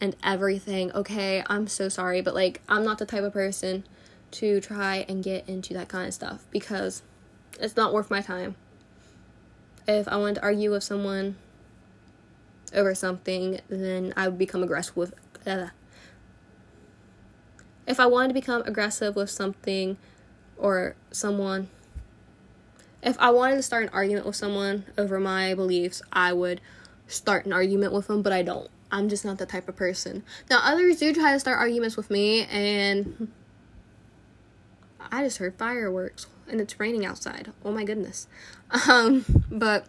and 0.00 0.16
everything. 0.22 0.92
Okay, 0.92 1.42
I'm 1.46 1.66
so 1.66 1.88
sorry, 1.88 2.20
but 2.20 2.34
like 2.34 2.60
I'm 2.68 2.84
not 2.84 2.98
the 2.98 3.06
type 3.06 3.22
of 3.22 3.32
person 3.32 3.84
to 4.32 4.60
try 4.60 5.04
and 5.08 5.22
get 5.22 5.48
into 5.48 5.74
that 5.74 5.88
kind 5.88 6.08
of 6.08 6.14
stuff 6.14 6.44
because 6.50 7.02
it's 7.60 7.76
not 7.76 7.92
worth 7.92 8.10
my 8.10 8.20
time. 8.20 8.56
If 9.88 10.08
I 10.08 10.16
wanted 10.16 10.36
to 10.36 10.42
argue 10.42 10.72
with 10.72 10.82
someone 10.82 11.36
over 12.74 12.94
something, 12.94 13.60
then 13.68 14.12
I 14.16 14.28
would 14.28 14.38
become 14.38 14.62
aggressive 14.62 14.96
with. 14.96 15.14
Uh, 15.46 15.68
if 17.86 18.00
I 18.00 18.06
wanted 18.06 18.28
to 18.28 18.34
become 18.34 18.62
aggressive 18.66 19.14
with 19.14 19.30
something 19.30 19.96
or 20.56 20.96
someone, 21.12 21.68
if 23.02 23.16
I 23.20 23.30
wanted 23.30 23.56
to 23.56 23.62
start 23.62 23.84
an 23.84 23.90
argument 23.90 24.26
with 24.26 24.34
someone 24.34 24.84
over 24.98 25.20
my 25.20 25.54
beliefs, 25.54 26.02
I 26.12 26.32
would 26.32 26.60
start 27.06 27.46
an 27.46 27.52
argument 27.52 27.92
with 27.92 28.08
them, 28.08 28.22
but 28.22 28.32
I 28.32 28.42
don't. 28.42 28.68
I'm 28.90 29.08
just 29.08 29.24
not 29.24 29.38
the 29.38 29.46
type 29.46 29.68
of 29.68 29.76
person. 29.76 30.22
Now, 30.48 30.60
others 30.62 30.98
do 30.98 31.12
try 31.12 31.32
to 31.32 31.40
start 31.40 31.58
arguments 31.58 31.96
with 31.96 32.10
me, 32.10 32.44
and 32.44 33.32
I 35.10 35.24
just 35.24 35.38
heard 35.38 35.56
fireworks, 35.56 36.26
and 36.48 36.60
it's 36.60 36.78
raining 36.78 37.04
outside. 37.04 37.52
Oh 37.64 37.72
my 37.72 37.84
goodness. 37.84 38.26
Um, 38.88 39.24
but 39.48 39.86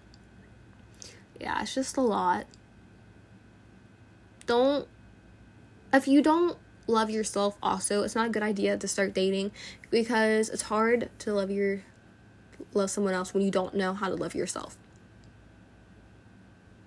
yeah, 1.40 1.64
it's 1.64 1.74
just 1.74 1.98
a 1.98 2.02
lot. 2.02 2.46
Don't, 4.46 4.88
if 5.92 6.08
you 6.08 6.22
don't 6.22 6.60
love 6.86 7.10
yourself, 7.10 7.58
also, 7.62 8.04
it's 8.04 8.14
not 8.14 8.28
a 8.28 8.30
good 8.30 8.44
idea 8.44 8.78
to 8.78 8.88
start 8.88 9.16
dating 9.16 9.52
because 9.90 10.50
it's 10.50 10.64
hard 10.64 11.10
to 11.20 11.34
love 11.34 11.50
your 11.50 11.82
love 12.74 12.90
someone 12.90 13.14
else 13.14 13.34
when 13.34 13.44
you 13.44 13.52
don't 13.52 13.74
know 13.74 13.94
how 13.94 14.10
to 14.10 14.16
love 14.16 14.36
yourself. 14.36 14.78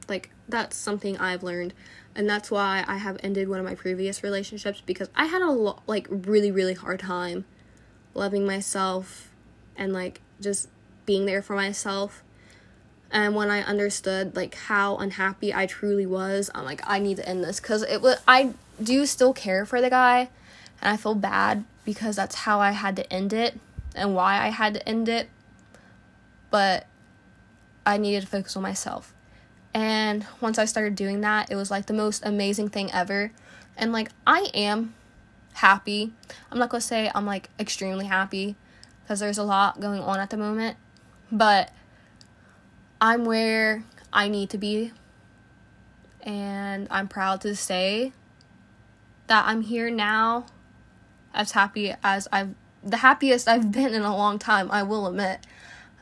Like 0.09 0.31
that's 0.49 0.76
something 0.76 1.17
I've 1.19 1.43
learned 1.43 1.75
and 2.14 2.29
that's 2.29 2.50
why 2.50 2.85
I 2.87 2.97
have 2.97 3.19
ended 3.23 3.49
one 3.49 3.59
of 3.59 3.64
my 3.64 3.75
previous 3.75 4.23
relationships 4.23 4.83
because 4.85 5.09
I 5.14 5.26
had 5.26 5.43
a 5.43 5.50
lot 5.50 5.83
like 5.87 6.07
really 6.11 6.50
really 6.50 6.75
hard 6.75 7.00
time 7.00 7.45
loving 8.14 8.45
myself 8.47 9.31
and 9.76 9.93
like 9.93 10.21
just 10.40 10.69
being 11.07 11.26
there 11.26 11.43
for 11.43 11.55
myself. 11.55 12.23
And 13.12 13.35
when 13.35 13.50
I 13.50 13.62
understood 13.62 14.37
like 14.37 14.55
how 14.55 14.97
unhappy 14.97 15.52
I 15.52 15.67
truly 15.67 16.07
was, 16.07 16.50
I'm 16.55 16.64
like 16.64 16.83
I 16.87 16.99
need 16.99 17.17
to 17.17 17.29
end 17.29 17.45
this 17.45 17.61
cuz 17.61 17.83
it 17.83 18.00
was 18.00 18.17
I 18.26 18.55
do 18.83 19.07
still 19.07 19.33
care 19.33 19.64
for 19.64 19.81
the 19.81 19.90
guy 19.90 20.31
and 20.81 20.93
I 20.93 20.97
feel 20.97 21.14
bad 21.14 21.64
because 21.85 22.17
that's 22.17 22.35
how 22.35 22.61
I 22.61 22.73
had 22.73 22.97
to 22.97 23.12
end 23.12 23.33
it 23.33 23.59
and 23.95 24.14
why 24.14 24.45
I 24.45 24.49
had 24.49 24.75
to 24.75 24.88
end 24.88 25.09
it. 25.09 25.29
But 26.50 26.87
I 27.87 27.97
needed 27.97 28.23
to 28.23 28.26
focus 28.26 28.57
on 28.57 28.62
myself. 28.62 29.14
And 29.73 30.27
once 30.41 30.59
I 30.59 30.65
started 30.65 30.97
doing 30.97 31.21
that, 31.21 31.50
it 31.50 31.57
was 31.57 31.71
like 31.71 31.87
the 31.87 31.93
most 31.93 32.25
amazing 32.25 32.71
thing 32.71 32.91
ever. 32.93 33.33
And 33.77 33.93
like, 33.93 34.11
I 34.27 34.50
am 34.53 34.95
happy. 35.55 36.12
I'm 36.50 36.59
not 36.59 36.71
gonna 36.71 36.81
say 36.81 37.11
I'm 37.15 37.27
like 37.27 37.50
extremely 37.59 38.07
happy 38.07 38.57
because 39.03 39.21
there's 39.21 39.39
a 39.39 39.45
lot 39.45 39.81
going 39.81 40.00
on 40.00 40.19
at 40.19 40.31
the 40.31 40.37
moment, 40.37 40.77
but 41.31 41.71
I'm 43.00 43.25
where 43.25 43.85
I 44.12 44.29
need 44.29 44.50
to 44.50 44.59
be. 44.59 44.93
And 46.23 46.87
I'm 46.91 47.09
proud 47.09 47.41
to 47.43 47.55
say 47.57 48.12
that 49.27 49.47
I'm 49.47 49.62
here 49.62 49.91
now 49.91 50.47
as 51.33 51.53
happy 51.53 51.95
as 52.03 52.29
I've 52.33 52.55
the 52.83 52.99
happiest 52.99 53.47
I've 53.47 53.71
been 53.73 53.95
in 53.95 54.03
a 54.03 54.17
long 54.17 54.39
time, 54.39 54.71
I 54.71 54.83
will 54.83 55.07
admit. 55.07 55.47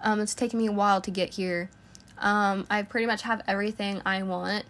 Um, 0.01 0.21
it's 0.21 0.35
taken 0.35 0.59
me 0.59 0.67
a 0.67 0.73
while 0.73 1.01
to 1.01 1.11
get 1.11 1.35
here 1.35 1.71
um, 2.21 2.67
I 2.71 2.83
pretty 2.83 3.07
much 3.07 3.23
have 3.23 3.43
everything 3.47 4.03
I 4.05 4.23
want. 4.23 4.65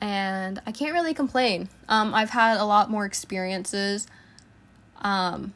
And 0.00 0.60
I 0.66 0.72
can't 0.72 0.92
really 0.92 1.14
complain. 1.14 1.68
Um, 1.88 2.14
I've 2.14 2.30
had 2.30 2.58
a 2.58 2.64
lot 2.64 2.90
more 2.90 3.06
experiences. 3.06 4.06
Um, 5.00 5.54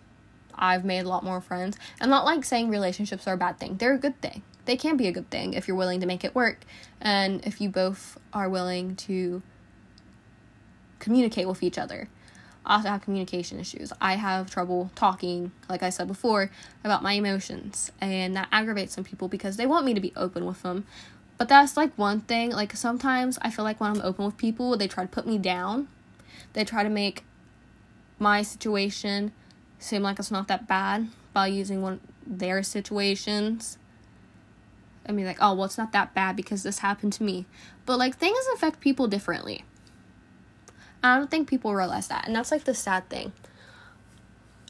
I've 0.55 0.85
made 0.85 1.01
a 1.01 1.09
lot 1.09 1.23
more 1.23 1.41
friends. 1.41 1.77
I'm 2.01 2.11
not 2.11 2.25
like 2.25 2.45
saying 2.45 2.69
relationships 2.69 3.27
are 3.27 3.35
a 3.35 3.37
bad 3.37 3.59
thing. 3.59 3.77
They're 3.77 3.95
a 3.95 3.99
good 3.99 4.21
thing. 4.21 4.43
They 4.65 4.77
can 4.77 4.97
be 4.97 5.07
a 5.07 5.13
good 5.13 5.31
thing 5.31 5.55
if 5.55 5.69
you're 5.69 5.77
willing 5.77 6.01
to 6.01 6.07
make 6.07 6.25
it 6.25 6.35
work 6.35 6.61
and 7.01 7.45
if 7.47 7.61
you 7.61 7.71
both 7.71 8.19
are 8.33 8.49
willing 8.49 8.97
to 8.97 9.43
communicate 10.99 11.49
with 11.49 11.63
each 11.63 11.79
other. 11.79 12.09
I 12.69 12.75
also 12.75 12.89
have 12.89 13.01
communication 13.01 13.59
issues. 13.59 13.95
I 13.99 14.17
have 14.17 14.51
trouble 14.51 14.91
talking, 14.95 15.53
like 15.71 15.83
I 15.83 15.89
said 15.89 16.07
before, 16.07 16.51
about 16.85 17.03
my 17.03 17.13
emotions, 17.13 17.91
and 17.99 18.37
that 18.37 18.49
aggravates 18.53 18.95
some 18.95 19.05
people 19.05 19.27
because 19.27 19.57
they 19.57 19.67
want 19.67 19.87
me 19.87 19.95
to 19.95 20.01
be 20.01 20.13
open 20.15 20.45
with 20.45 20.63
them. 20.63 20.87
But 21.39 21.49
that's 21.49 21.79
like 21.79 21.97
one 21.97 22.21
thing. 22.21 22.51
Like 22.51 22.77
sometimes 22.77 23.39
I 23.41 23.51
feel 23.51 23.65
like 23.65 23.81
when 23.81 23.91
I'm 23.91 24.03
open 24.03 24.27
with 24.27 24.37
people, 24.37 24.77
they 24.77 24.87
try 24.87 25.05
to 25.05 25.09
put 25.09 25.27
me 25.27 25.39
down. 25.39 25.89
They 26.53 26.65
try 26.65 26.83
to 26.83 26.91
make 26.91 27.25
my 28.19 28.43
situation 28.43 29.33
seem 29.79 30.03
like 30.03 30.19
it's 30.19 30.31
not 30.31 30.49
that 30.49 30.69
bad 30.69 31.09
by 31.33 31.47
using 31.47 31.81
one 31.81 32.01
their 32.27 32.63
situations. 32.63 33.79
I 35.09 35.13
mean, 35.13 35.25
like, 35.25 35.39
oh, 35.41 35.55
well, 35.55 35.65
it's 35.65 35.79
not 35.79 35.93
that 35.93 36.13
bad 36.13 36.37
because 36.37 36.65
this 36.65 36.81
happened 36.81 37.15
to 37.15 37.23
me. 37.23 37.47
But 37.87 37.99
like, 37.99 38.19
things 38.19 38.47
affect 38.55 38.81
people 38.81 39.07
differently. 39.07 39.65
I 41.03 41.17
don't 41.17 41.31
think 41.31 41.49
people 41.49 41.75
realize 41.75 42.09
that. 42.09 42.27
And 42.27 42.35
that's 42.35 42.51
like 42.51 42.65
the 42.65 42.75
sad 42.75 43.09
thing 43.09 43.33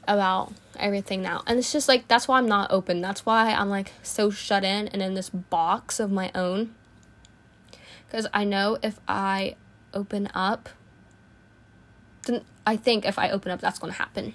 about 0.07 0.53
everything 0.79 1.23
now. 1.23 1.43
And 1.47 1.59
it's 1.59 1.73
just 1.73 1.89
like 1.89 2.09
that's 2.09 2.29
why 2.29 2.39
I'm 2.39 2.49
not 2.49 2.71
open. 2.71 3.01
That's 3.01 3.25
why 3.27 3.53
I'm 3.53 3.69
like 3.69 3.93
so 4.03 4.31
shut 4.31 4.65
in 4.65 4.89
and 4.89 5.03
in 5.03 5.15
this 5.15 5.31
box 5.31 6.01
of 6.01 6.11
my 6.11 6.31
own. 6.35 6.75
Cuz 8.11 8.27
I 8.33 8.45
know 8.45 8.79
if 8.83 8.99
I 9.07 9.57
open 9.95 10.29
up 10.35 10.69
then 12.29 12.43
I 12.67 12.77
think 12.77 13.05
if 13.05 13.19
I 13.19 13.31
open 13.31 13.51
up 13.51 13.61
that's 13.61 13.79
going 13.79 13.93
to 13.93 13.99
happen. 13.99 14.35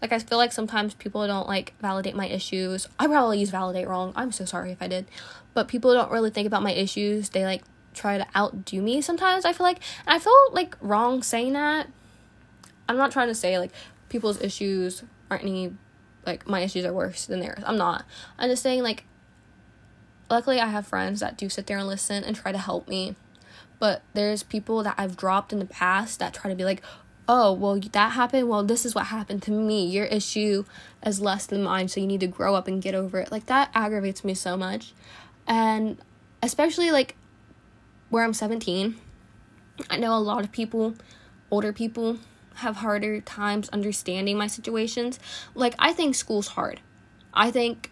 Like 0.00 0.12
I 0.12 0.18
feel 0.18 0.38
like 0.38 0.52
sometimes 0.52 0.94
people 0.94 1.26
don't 1.26 1.48
like 1.48 1.74
validate 1.80 2.14
my 2.14 2.26
issues. 2.26 2.88
I 2.98 3.06
probably 3.06 3.38
use 3.38 3.50
validate 3.50 3.88
wrong. 3.88 4.12
I'm 4.16 4.32
so 4.32 4.44
sorry 4.44 4.72
if 4.72 4.82
I 4.82 4.88
did. 4.88 5.06
But 5.54 5.68
people 5.68 5.94
don't 5.94 6.10
really 6.10 6.30
think 6.30 6.46
about 6.46 6.62
my 6.62 6.72
issues. 6.72 7.30
They 7.30 7.44
like 7.44 7.62
try 7.94 8.18
to 8.18 8.26
outdo 8.36 8.80
me 8.80 9.00
sometimes 9.00 9.44
i 9.44 9.52
feel 9.52 9.66
like. 9.66 9.80
And 10.06 10.14
i 10.14 10.18
feel 10.18 10.32
like 10.52 10.76
wrong 10.80 11.22
saying 11.22 11.52
that. 11.52 11.88
I'm 12.88 12.96
not 12.96 13.12
trying 13.12 13.28
to 13.28 13.34
say 13.34 13.58
like 13.58 13.72
people's 14.08 14.40
issues 14.40 15.02
aren't 15.30 15.44
any 15.44 15.74
like 16.26 16.46
my 16.46 16.60
issues 16.60 16.84
are 16.84 16.92
worse 16.92 17.26
than 17.26 17.40
theirs. 17.40 17.62
I'm 17.66 17.76
not. 17.76 18.04
I'm 18.38 18.50
just 18.50 18.62
saying 18.62 18.82
like 18.82 19.04
luckily 20.30 20.60
i 20.60 20.66
have 20.66 20.86
friends 20.86 21.20
that 21.20 21.36
do 21.36 21.48
sit 21.48 21.66
there 21.66 21.76
and 21.76 21.86
listen 21.86 22.24
and 22.24 22.36
try 22.36 22.52
to 22.52 22.58
help 22.58 22.88
me. 22.88 23.16
But 23.78 24.02
there's 24.14 24.42
people 24.42 24.82
that 24.82 24.94
i've 24.98 25.16
dropped 25.16 25.52
in 25.52 25.58
the 25.58 25.64
past 25.64 26.18
that 26.18 26.34
try 26.34 26.50
to 26.50 26.56
be 26.56 26.64
like 26.64 26.82
oh 27.28 27.52
well 27.52 27.78
that 27.92 28.12
happened. 28.12 28.48
Well 28.48 28.64
this 28.64 28.84
is 28.84 28.94
what 28.94 29.06
happened 29.06 29.42
to 29.44 29.50
me. 29.50 29.86
Your 29.86 30.06
issue 30.06 30.64
is 31.04 31.20
less 31.20 31.46
than 31.46 31.62
mine 31.62 31.88
so 31.88 32.00
you 32.00 32.06
need 32.06 32.20
to 32.20 32.26
grow 32.26 32.54
up 32.54 32.68
and 32.68 32.82
get 32.82 32.94
over 32.94 33.18
it. 33.20 33.32
Like 33.32 33.46
that 33.46 33.70
aggravates 33.74 34.24
me 34.24 34.34
so 34.34 34.56
much. 34.56 34.92
And 35.46 35.98
especially 36.42 36.90
like 36.90 37.16
where 38.12 38.24
I'm 38.24 38.34
17, 38.34 38.94
I 39.88 39.96
know 39.96 40.14
a 40.14 40.20
lot 40.20 40.44
of 40.44 40.52
people, 40.52 40.94
older 41.50 41.72
people, 41.72 42.18
have 42.56 42.76
harder 42.76 43.22
times 43.22 43.70
understanding 43.70 44.36
my 44.36 44.46
situations. 44.48 45.18
Like, 45.54 45.74
I 45.78 45.94
think 45.94 46.14
school's 46.14 46.48
hard. 46.48 46.80
I 47.32 47.50
think, 47.50 47.90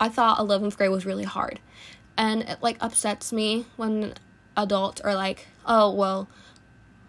I 0.00 0.08
thought 0.08 0.38
11th 0.38 0.78
grade 0.78 0.90
was 0.90 1.04
really 1.04 1.24
hard. 1.24 1.60
And 2.16 2.44
it, 2.44 2.62
like, 2.62 2.78
upsets 2.80 3.30
me 3.30 3.66
when 3.76 4.14
adults 4.56 5.02
are 5.02 5.14
like, 5.14 5.48
oh, 5.66 5.92
well, 5.92 6.30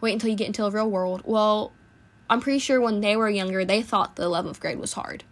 wait 0.01 0.11
until 0.11 0.29
you 0.29 0.35
get 0.35 0.47
into 0.47 0.63
the 0.63 0.71
real 0.71 0.91
world. 0.91 1.21
Well, 1.23 1.71
I'm 2.29 2.41
pretty 2.41 2.59
sure 2.59 2.81
when 2.81 2.99
they 2.99 3.15
were 3.15 3.29
younger, 3.29 3.63
they 3.63 3.81
thought 3.81 4.17
the 4.17 4.23
11th 4.23 4.59
grade 4.59 4.79
was 4.79 4.91
hard. 4.91 5.23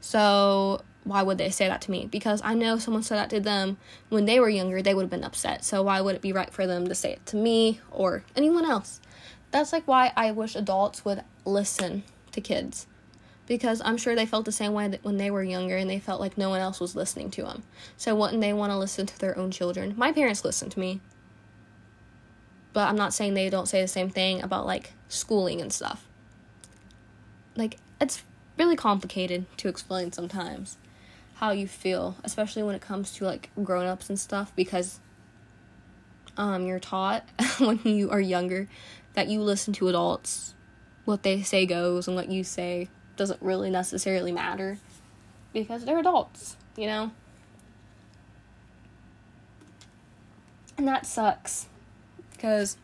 So, 0.00 0.82
why 1.04 1.22
would 1.22 1.38
they 1.38 1.50
say 1.50 1.68
that 1.68 1.82
to 1.82 1.90
me? 1.90 2.06
Because 2.06 2.40
I 2.44 2.54
know 2.54 2.78
someone 2.78 3.02
said 3.02 3.16
that 3.16 3.30
to 3.30 3.40
them 3.40 3.76
when 4.08 4.24
they 4.24 4.38
were 4.38 4.48
younger, 4.48 4.82
they 4.82 4.94
would 4.94 5.02
have 5.02 5.10
been 5.10 5.24
upset. 5.24 5.64
So 5.64 5.82
why 5.82 6.00
would 6.00 6.14
it 6.14 6.22
be 6.22 6.32
right 6.32 6.52
for 6.52 6.66
them 6.66 6.86
to 6.86 6.94
say 6.94 7.12
it 7.12 7.26
to 7.26 7.36
me 7.36 7.80
or 7.90 8.24
anyone 8.36 8.64
else? 8.64 9.00
That's 9.50 9.72
like 9.72 9.86
why 9.86 10.12
I 10.16 10.30
wish 10.30 10.54
adults 10.54 11.04
would 11.04 11.22
listen 11.44 12.04
to 12.32 12.40
kids. 12.40 12.86
Because 13.46 13.82
I'm 13.84 13.96
sure 13.96 14.14
they 14.14 14.26
felt 14.26 14.44
the 14.44 14.52
same 14.52 14.72
way 14.72 14.98
when 15.02 15.16
they 15.16 15.30
were 15.30 15.42
younger 15.42 15.76
and 15.76 15.90
they 15.90 15.98
felt 15.98 16.20
like 16.20 16.38
no 16.38 16.48
one 16.48 16.60
else 16.60 16.78
was 16.78 16.94
listening 16.94 17.30
to 17.32 17.42
them. 17.42 17.64
So 17.96 18.14
wouldn't 18.14 18.40
they 18.40 18.52
want 18.52 18.70
to 18.70 18.78
listen 18.78 19.06
to 19.06 19.18
their 19.18 19.36
own 19.36 19.50
children? 19.50 19.94
My 19.96 20.12
parents 20.12 20.44
listen 20.44 20.70
to 20.70 20.78
me. 20.78 21.00
But 22.72 22.88
I'm 22.88 22.96
not 22.96 23.12
saying 23.12 23.34
they 23.34 23.50
don't 23.50 23.68
say 23.68 23.82
the 23.82 23.88
same 23.88 24.08
thing 24.08 24.40
about 24.40 24.64
like 24.64 24.92
schooling 25.08 25.60
and 25.60 25.72
stuff. 25.72 26.06
Like 27.56 27.78
it's 28.00 28.22
really 28.56 28.76
complicated 28.76 29.44
to 29.58 29.68
explain 29.68 30.12
sometimes 30.12 30.78
how 31.42 31.50
you 31.50 31.66
feel, 31.66 32.14
especially 32.22 32.62
when 32.62 32.76
it 32.76 32.80
comes 32.80 33.12
to 33.12 33.24
like 33.24 33.50
grown 33.64 33.84
ups 33.84 34.08
and 34.08 34.16
stuff, 34.16 34.54
because 34.54 35.00
um, 36.36 36.64
you're 36.66 36.78
taught 36.78 37.28
when 37.58 37.80
you 37.82 38.08
are 38.12 38.20
younger 38.20 38.68
that 39.14 39.26
you 39.26 39.42
listen 39.42 39.74
to 39.74 39.88
adults. 39.88 40.54
What 41.04 41.24
they 41.24 41.42
say 41.42 41.66
goes, 41.66 42.06
and 42.06 42.14
what 42.14 42.30
you 42.30 42.44
say 42.44 42.88
doesn't 43.16 43.42
really 43.42 43.70
necessarily 43.70 44.30
matter 44.30 44.78
because 45.52 45.84
they're 45.84 45.98
adults, 45.98 46.56
you 46.76 46.86
know? 46.86 47.10
And 50.78 50.86
that 50.86 51.06
sucks 51.06 51.66
because 52.30 52.76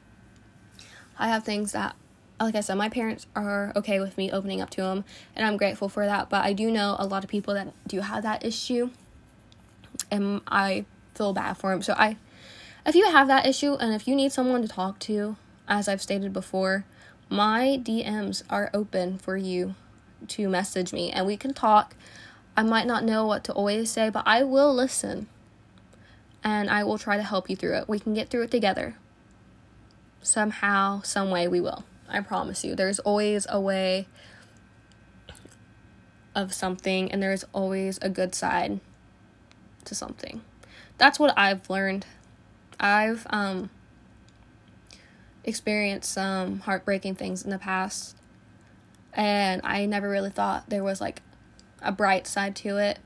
I 1.16 1.28
have 1.28 1.44
things 1.44 1.70
that 1.70 1.94
like 2.40 2.54
I 2.54 2.60
said, 2.60 2.76
my 2.76 2.88
parents 2.88 3.26
are 3.34 3.72
okay 3.74 4.00
with 4.00 4.16
me 4.16 4.30
opening 4.30 4.60
up 4.60 4.70
to 4.70 4.82
them, 4.82 5.04
and 5.34 5.46
I'm 5.46 5.56
grateful 5.56 5.88
for 5.88 6.06
that. 6.06 6.30
But 6.30 6.44
I 6.44 6.52
do 6.52 6.70
know 6.70 6.96
a 6.98 7.06
lot 7.06 7.24
of 7.24 7.30
people 7.30 7.54
that 7.54 7.72
do 7.86 8.00
have 8.00 8.22
that 8.22 8.44
issue, 8.44 8.90
and 10.10 10.40
I 10.46 10.84
feel 11.14 11.32
bad 11.32 11.54
for 11.54 11.70
them. 11.70 11.82
So 11.82 11.94
I, 11.94 12.16
if 12.86 12.94
you 12.94 13.10
have 13.10 13.28
that 13.28 13.44
issue 13.44 13.74
and 13.74 13.92
if 13.92 14.06
you 14.06 14.14
need 14.14 14.32
someone 14.32 14.62
to 14.62 14.68
talk 14.68 14.98
to, 15.00 15.36
as 15.68 15.88
I've 15.88 16.00
stated 16.00 16.32
before, 16.32 16.84
my 17.28 17.78
DMs 17.82 18.42
are 18.48 18.70
open 18.72 19.18
for 19.18 19.36
you 19.36 19.74
to 20.28 20.48
message 20.48 20.92
me 20.92 21.10
and 21.10 21.26
we 21.26 21.36
can 21.36 21.52
talk. 21.52 21.94
I 22.56 22.62
might 22.62 22.86
not 22.86 23.04
know 23.04 23.26
what 23.26 23.44
to 23.44 23.52
always 23.52 23.90
say, 23.90 24.08
but 24.10 24.22
I 24.26 24.42
will 24.42 24.74
listen 24.74 25.28
and 26.42 26.70
I 26.70 26.84
will 26.84 26.98
try 26.98 27.16
to 27.16 27.22
help 27.22 27.50
you 27.50 27.56
through 27.56 27.76
it. 27.76 27.88
We 27.88 27.98
can 27.98 28.14
get 28.14 28.30
through 28.30 28.42
it 28.44 28.50
together. 28.50 28.96
Somehow, 30.22 31.02
some 31.02 31.30
way, 31.30 31.46
we 31.46 31.60
will. 31.60 31.84
I 32.08 32.20
promise 32.20 32.64
you. 32.64 32.74
There's 32.74 32.98
always 33.00 33.46
a 33.48 33.60
way 33.60 34.06
of 36.34 36.54
something, 36.54 37.10
and 37.12 37.22
there's 37.22 37.44
always 37.52 37.98
a 38.00 38.08
good 38.08 38.34
side 38.34 38.80
to 39.84 39.94
something. 39.94 40.42
That's 40.96 41.18
what 41.18 41.36
I've 41.36 41.68
learned. 41.68 42.06
I've 42.80 43.26
um, 43.30 43.70
experienced 45.44 46.12
some 46.12 46.60
heartbreaking 46.60 47.16
things 47.16 47.42
in 47.42 47.50
the 47.50 47.58
past, 47.58 48.16
and 49.12 49.60
I 49.64 49.86
never 49.86 50.08
really 50.08 50.30
thought 50.30 50.70
there 50.70 50.84
was 50.84 51.00
like 51.00 51.22
a 51.82 51.92
bright 51.92 52.26
side 52.26 52.56
to 52.56 52.76
it. 52.78 52.98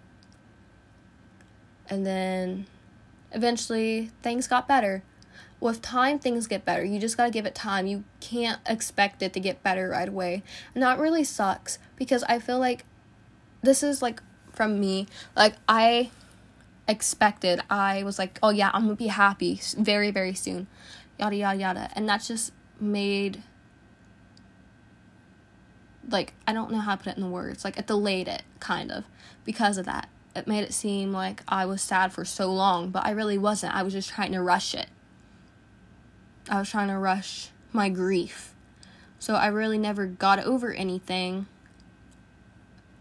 And 1.88 2.06
then 2.06 2.66
eventually 3.32 4.11
things 4.23 4.47
got 4.47 4.68
better. 4.68 5.02
With 5.62 5.81
time, 5.81 6.19
things 6.19 6.49
get 6.49 6.64
better. 6.64 6.85
You 6.85 6.99
just 6.99 7.16
gotta 7.16 7.31
give 7.31 7.47
it 7.47 7.54
time. 7.54 7.87
You 7.87 8.02
can't 8.21 8.61
expect 8.66 9.23
it 9.23 9.33
to 9.35 9.40
get 9.40 9.62
better 9.62 9.88
right 9.88 10.09
away. 10.09 10.42
And 10.75 10.83
that 10.83 10.99
really 10.99 11.23
sucks 11.23 11.78
because 11.97 12.25
I 12.25 12.40
feel 12.40 12.59
like 12.59 12.85
this 13.62 13.83
is 13.85 14.02
like 14.02 14.21
from 14.50 14.81
me. 14.81 15.07
Like, 15.37 15.54
I 15.69 16.11
expected, 16.88 17.61
I 17.71 18.02
was 18.02 18.19
like, 18.19 18.40
oh 18.42 18.50
yeah, 18.50 18.71
I'm 18.75 18.83
gonna 18.83 18.97
be 18.97 19.07
happy 19.07 19.61
very, 19.78 20.11
very 20.11 20.35
soon. 20.35 20.66
Yada, 21.19 21.37
yada, 21.37 21.59
yada. 21.59 21.90
And 21.95 22.09
that's 22.09 22.26
just 22.26 22.52
made 22.81 23.45
like 26.09 26.35
I 26.49 26.52
don't 26.52 26.73
know 26.73 26.81
how 26.81 26.97
to 26.97 27.04
put 27.04 27.12
it 27.12 27.16
in 27.16 27.23
the 27.23 27.28
words. 27.28 27.64
Like 27.64 27.78
it 27.78 27.87
delayed 27.87 28.26
it 28.26 28.42
kind 28.59 28.90
of 28.90 29.04
because 29.45 29.78
of 29.78 29.87
that 29.87 30.09
it 30.35 30.47
made 30.47 30.64
it 30.64 30.75
seem 30.75 31.12
like 31.12 31.42
I 31.47 31.66
was 31.66 31.83
sad 31.83 32.12
for 32.12 32.25
so 32.25 32.52
long, 32.52 32.90
but 32.90 33.04
I 33.07 33.11
really 33.11 33.38
wasn't. 33.38 33.75
I 33.75 33.83
was 33.83 33.92
just 33.92 34.09
trying 34.11 34.33
to 34.33 34.42
rush 34.42 34.75
it. 34.75 34.88
I 36.49 36.58
was 36.58 36.70
trying 36.70 36.88
to 36.88 36.99
rush 36.99 37.50
my 37.72 37.88
grief. 37.88 38.54
So 39.18 39.34
I 39.34 39.46
really 39.46 39.78
never 39.78 40.06
got 40.06 40.40
over 40.40 40.72
anything 40.72 41.46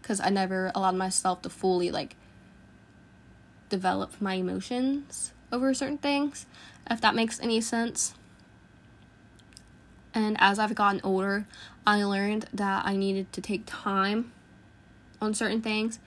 because 0.00 0.20
I 0.20 0.28
never 0.28 0.70
allowed 0.74 0.94
myself 0.94 1.42
to 1.42 1.50
fully 1.50 1.90
like 1.90 2.16
develop 3.68 4.20
my 4.20 4.34
emotions 4.34 5.32
over 5.50 5.74
certain 5.74 5.98
things, 5.98 6.46
if 6.90 7.00
that 7.00 7.14
makes 7.14 7.40
any 7.40 7.60
sense. 7.60 8.14
And 10.14 10.36
as 10.38 10.58
I've 10.58 10.74
gotten 10.74 11.00
older, 11.02 11.46
I 11.86 12.04
learned 12.04 12.46
that 12.52 12.84
I 12.84 12.96
needed 12.96 13.32
to 13.32 13.40
take 13.40 13.62
time 13.66 14.32
on 15.20 15.34
certain 15.34 15.62
things 15.62 15.98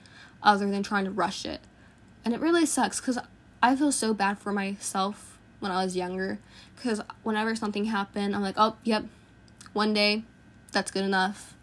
other 0.42 0.70
than 0.70 0.82
trying 0.82 1.04
to 1.04 1.10
rush 1.10 1.44
it. 1.44 1.60
And 2.24 2.32
it 2.32 2.40
really 2.40 2.66
sucks 2.66 3.00
because 3.00 3.18
I 3.62 3.76
feel 3.76 3.92
so 3.92 4.14
bad 4.14 4.38
for 4.38 4.52
myself 4.52 5.35
when 5.60 5.72
I 5.72 5.84
was 5.84 5.96
younger. 5.96 6.38
Because 6.74 7.00
whenever 7.22 7.54
something 7.54 7.86
happened, 7.86 8.34
I'm 8.34 8.42
like, 8.42 8.56
oh, 8.56 8.76
yep, 8.84 9.04
one 9.72 9.94
day, 9.94 10.24
that's 10.72 10.90
good 10.90 11.04
enough. 11.04 11.54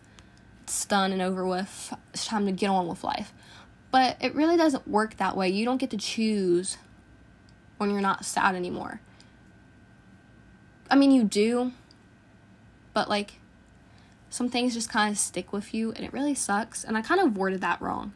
It's 0.64 0.86
done 0.86 1.12
and 1.12 1.22
over 1.22 1.46
with. 1.46 1.94
It's 2.14 2.26
time 2.26 2.46
to 2.46 2.52
get 2.52 2.70
on 2.70 2.88
with 2.88 3.04
life. 3.04 3.34
But 3.92 4.18
it 4.20 4.34
really 4.34 4.58
doesn't 4.58 4.88
work 4.88 5.18
that 5.18 5.38
way. 5.38 5.50
You 5.50 5.66
don't 5.66 5.78
get 5.78 5.92
to 5.92 5.98
choose 5.98 6.78
when 7.78 7.92
you're 7.92 8.02
not 8.02 8.26
sad 8.26 8.56
anymore. 8.56 9.02
I 10.90 10.96
mean, 10.96 11.12
you 11.12 11.24
do, 11.24 11.72
but 12.94 13.10
like, 13.10 13.40
some 14.30 14.50
things 14.50 14.74
just 14.74 14.90
kind 14.90 15.12
of 15.12 15.20
stick 15.20 15.54
with 15.54 15.76
you, 15.76 15.92
and 15.92 16.04
it 16.04 16.12
really 16.12 16.34
sucks. 16.34 16.84
And 16.84 16.98
I 16.98 17.04
kind 17.04 17.22
of 17.22 17.38
worded 17.38 17.62
that 17.62 17.82
wrong. 17.82 18.14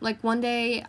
Like 0.00 0.22
one 0.22 0.40
day 0.40 0.84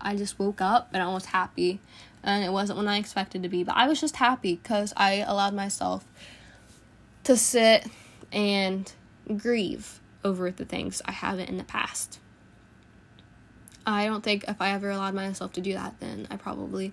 I 0.00 0.14
just 0.16 0.38
woke 0.38 0.60
up 0.60 0.90
and 0.92 1.02
I 1.02 1.08
was 1.08 1.26
happy 1.26 1.80
and 2.22 2.44
it 2.44 2.52
wasn't 2.52 2.78
when 2.78 2.88
I 2.88 2.98
expected 2.98 3.42
to 3.42 3.48
be, 3.48 3.64
but 3.64 3.76
I 3.76 3.88
was 3.88 4.00
just 4.00 4.16
happy 4.16 4.56
cuz 4.56 4.92
I 4.96 5.24
allowed 5.26 5.54
myself 5.54 6.04
to 7.24 7.36
sit 7.36 7.86
and 8.32 8.92
grieve 9.36 10.00
over 10.24 10.50
the 10.50 10.64
things 10.64 11.02
I 11.04 11.12
haven't 11.12 11.48
in 11.48 11.58
the 11.58 11.64
past. 11.64 12.18
I 13.86 14.06
don't 14.06 14.22
think 14.22 14.44
if 14.46 14.60
I 14.60 14.70
ever 14.70 14.90
allowed 14.90 15.14
myself 15.14 15.52
to 15.54 15.60
do 15.60 15.72
that, 15.72 15.98
then 16.00 16.28
I 16.30 16.36
probably 16.36 16.92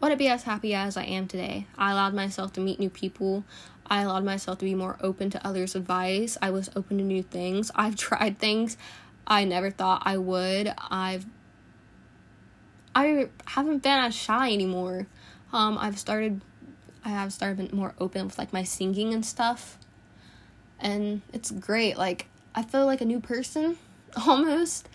wouldn't 0.00 0.18
be 0.18 0.28
as 0.28 0.42
happy 0.42 0.74
as 0.74 0.96
I 0.96 1.04
am 1.04 1.28
today. 1.28 1.66
I 1.78 1.92
allowed 1.92 2.14
myself 2.14 2.52
to 2.54 2.60
meet 2.60 2.78
new 2.78 2.90
people. 2.90 3.44
I 3.86 4.02
allowed 4.02 4.24
myself 4.24 4.58
to 4.58 4.64
be 4.64 4.74
more 4.74 4.98
open 5.00 5.30
to 5.30 5.46
others' 5.46 5.74
advice. 5.74 6.36
I 6.42 6.50
was 6.50 6.70
open 6.74 6.98
to 6.98 7.04
new 7.04 7.22
things. 7.22 7.70
I've 7.74 7.96
tried 8.08 8.38
things 8.38 8.76
I 9.26 9.44
never 9.44 9.70
thought 9.70 10.02
I 10.04 10.18
would. 10.18 10.72
I've 10.90 11.26
I 12.94 13.28
haven't 13.46 13.82
been 13.82 13.98
as 13.98 14.14
shy 14.14 14.52
anymore. 14.52 15.06
Um, 15.52 15.78
I've 15.78 15.98
started 15.98 16.40
I 17.04 17.10
have 17.10 17.32
started 17.32 17.72
more 17.72 17.94
open 17.98 18.24
with 18.24 18.38
like 18.38 18.52
my 18.52 18.62
singing 18.62 19.12
and 19.12 19.24
stuff. 19.24 19.78
And 20.80 21.20
it's 21.32 21.50
great. 21.50 21.98
Like 21.98 22.26
I 22.54 22.62
feel 22.62 22.86
like 22.86 23.00
a 23.00 23.04
new 23.04 23.20
person 23.20 23.76
almost. 24.26 24.88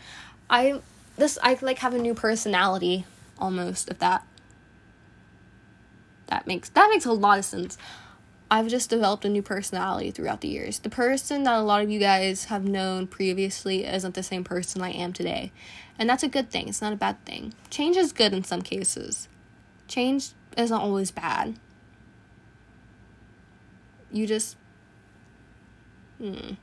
I 0.49 0.81
this 1.17 1.37
I 1.43 1.57
like 1.61 1.79
have 1.79 1.93
a 1.93 1.99
new 1.99 2.13
personality 2.13 3.05
almost 3.37 3.89
if 3.89 3.99
that 3.99 4.25
that 6.27 6.47
makes 6.47 6.69
that 6.69 6.89
makes 6.91 7.05
a 7.05 7.13
lot 7.13 7.39
of 7.39 7.45
sense. 7.45 7.77
I've 8.51 8.67
just 8.67 8.89
developed 8.89 9.25
a 9.25 9.29
new 9.29 9.43
personality 9.43 10.09
throughout 10.09 10.41
the 10.41 10.47
years. 10.47 10.79
The 10.79 10.89
person 10.89 11.43
that 11.43 11.53
a 11.53 11.61
lot 11.61 11.83
of 11.83 11.91
you 11.91 11.99
guys 11.99 12.45
have 12.45 12.63
known 12.65 13.05
previously 13.05 13.85
isn't 13.85 14.15
the 14.15 14.23
same 14.23 14.43
person 14.43 14.81
I 14.81 14.89
am 14.89 15.13
today. 15.13 15.51
And 15.99 16.09
that's 16.09 16.23
a 16.23 16.29
good 16.29 16.49
thing, 16.49 16.69
it's 16.69 16.81
not 16.81 16.93
a 16.93 16.95
bad 16.95 17.23
thing. 17.25 17.53
Change 17.69 17.97
is 17.97 18.13
good 18.13 18.33
in 18.33 18.45
some 18.45 18.61
cases, 18.61 19.27
change 19.89 20.29
isn't 20.57 20.77
always 20.77 21.11
bad. 21.11 21.59
You 24.09 24.25
just. 24.25 24.55
Hmm. 26.17 26.53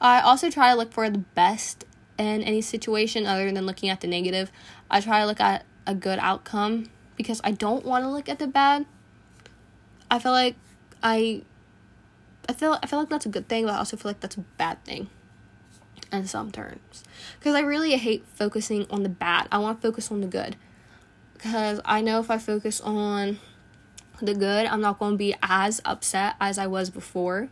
I 0.00 0.20
also 0.20 0.50
try 0.50 0.70
to 0.70 0.76
look 0.76 0.92
for 0.92 1.10
the 1.10 1.18
best 1.18 1.84
in 2.18 2.42
any 2.42 2.62
situation 2.62 3.26
other 3.26 3.52
than 3.52 3.66
looking 3.66 3.90
at 3.90 4.00
the 4.00 4.06
negative. 4.06 4.50
I 4.90 5.00
try 5.00 5.20
to 5.20 5.26
look 5.26 5.40
at 5.40 5.64
a 5.86 5.94
good 5.94 6.18
outcome 6.18 6.90
because 7.16 7.40
I 7.44 7.52
don't 7.52 7.84
want 7.84 8.04
to 8.04 8.10
look 8.10 8.28
at 8.28 8.38
the 8.38 8.46
bad. 8.46 8.86
I 10.10 10.18
feel 10.18 10.32
like 10.32 10.56
I 11.02 11.42
I 12.48 12.54
feel 12.54 12.78
I 12.82 12.86
feel 12.86 13.00
like 13.00 13.10
that's 13.10 13.26
a 13.26 13.30
good 13.30 13.46
thing, 13.46 13.66
but 13.66 13.74
I 13.74 13.78
also 13.78 13.98
feel 13.98 14.08
like 14.08 14.20
that's 14.20 14.36
a 14.36 14.44
bad 14.56 14.82
thing 14.84 15.10
in 16.12 16.26
some 16.26 16.50
terms. 16.50 17.04
Because 17.38 17.54
I 17.54 17.60
really 17.60 17.96
hate 17.96 18.24
focusing 18.34 18.86
on 18.90 19.02
the 19.02 19.08
bad. 19.08 19.48
I 19.52 19.58
want 19.58 19.80
to 19.80 19.88
focus 19.88 20.10
on 20.10 20.20
the 20.20 20.26
good. 20.26 20.56
Because 21.34 21.80
I 21.84 22.00
know 22.00 22.20
if 22.20 22.30
I 22.30 22.38
focus 22.38 22.80
on 22.80 23.38
the 24.20 24.34
good, 24.34 24.66
I'm 24.66 24.80
not 24.80 24.98
going 24.98 25.12
to 25.12 25.18
be 25.18 25.34
as 25.42 25.80
upset 25.84 26.34
as 26.40 26.58
I 26.58 26.66
was 26.66 26.90
before. 26.90 27.48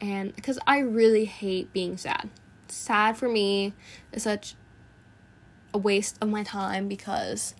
And 0.00 0.34
because 0.34 0.58
I 0.66 0.78
really 0.78 1.24
hate 1.24 1.72
being 1.72 1.96
sad. 1.96 2.30
Sad 2.68 3.16
for 3.16 3.28
me 3.28 3.72
is 4.12 4.22
such 4.22 4.54
a 5.72 5.78
waste 5.78 6.16
of 6.20 6.28
my 6.28 6.42
time 6.42 6.88
because 6.88 7.54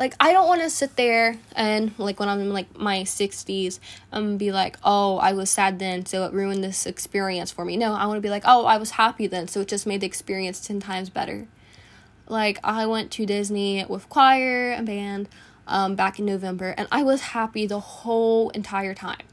like 0.00 0.14
I 0.18 0.32
don't 0.32 0.48
want 0.48 0.62
to 0.62 0.70
sit 0.70 0.96
there 0.96 1.36
and 1.54 1.92
like 1.98 2.18
when 2.18 2.30
I'm 2.30 2.40
in 2.40 2.52
like 2.54 2.76
my 2.76 3.02
60s 3.02 3.78
and 4.10 4.38
be 4.38 4.50
like, 4.50 4.78
"Oh, 4.82 5.18
I 5.18 5.32
was 5.32 5.50
sad 5.50 5.78
then, 5.78 6.06
so 6.06 6.24
it 6.24 6.32
ruined 6.32 6.64
this 6.64 6.86
experience 6.86 7.52
for 7.52 7.66
me." 7.66 7.76
No, 7.76 7.92
I 7.92 8.06
want 8.06 8.16
to 8.16 8.22
be 8.22 8.30
like, 8.30 8.44
"Oh, 8.46 8.64
I 8.64 8.78
was 8.78 8.92
happy 8.92 9.26
then, 9.26 9.46
so 9.46 9.60
it 9.60 9.68
just 9.68 9.86
made 9.86 10.00
the 10.00 10.06
experience 10.06 10.66
10 10.66 10.80
times 10.80 11.10
better." 11.10 11.46
Like 12.26 12.58
I 12.64 12.86
went 12.86 13.10
to 13.12 13.26
Disney 13.26 13.84
with 13.84 14.08
choir 14.08 14.72
and 14.72 14.86
band 14.86 15.28
um, 15.66 15.96
back 15.96 16.18
in 16.18 16.24
November 16.24 16.74
and 16.78 16.88
I 16.90 17.02
was 17.02 17.20
happy 17.20 17.66
the 17.66 17.80
whole 17.80 18.50
entire 18.50 18.94
time. 18.94 19.26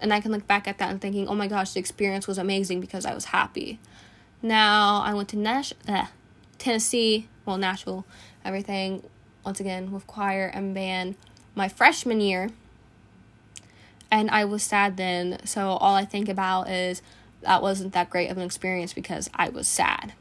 And 0.00 0.12
I 0.12 0.20
can 0.20 0.32
look 0.32 0.46
back 0.46 0.66
at 0.66 0.78
that 0.78 0.90
and 0.90 1.00
thinking, 1.02 1.28
"Oh 1.28 1.34
my 1.34 1.48
gosh, 1.48 1.74
the 1.74 1.80
experience 1.80 2.26
was 2.26 2.38
amazing 2.38 2.80
because 2.80 3.04
I 3.04 3.12
was 3.12 3.26
happy." 3.26 3.78
Now, 4.40 5.02
I 5.02 5.12
went 5.12 5.28
to 5.30 5.36
Nash 5.36 5.74
uh, 5.86 6.06
Tennessee, 6.56 7.28
well, 7.44 7.58
Nashville, 7.58 8.06
everything 8.42 9.02
once 9.48 9.60
again 9.60 9.90
with 9.90 10.06
choir 10.06 10.50
and 10.52 10.74
band 10.74 11.16
my 11.54 11.70
freshman 11.70 12.20
year. 12.20 12.50
And 14.10 14.28
I 14.30 14.44
was 14.44 14.62
sad 14.62 14.98
then, 14.98 15.38
so 15.46 15.68
all 15.70 15.94
I 15.94 16.04
think 16.04 16.28
about 16.28 16.68
is 16.68 17.00
that 17.40 17.62
wasn't 17.62 17.94
that 17.94 18.10
great 18.10 18.30
of 18.30 18.36
an 18.36 18.42
experience 18.42 18.92
because 18.92 19.30
I 19.32 19.48
was 19.48 19.66
sad. 19.66 20.12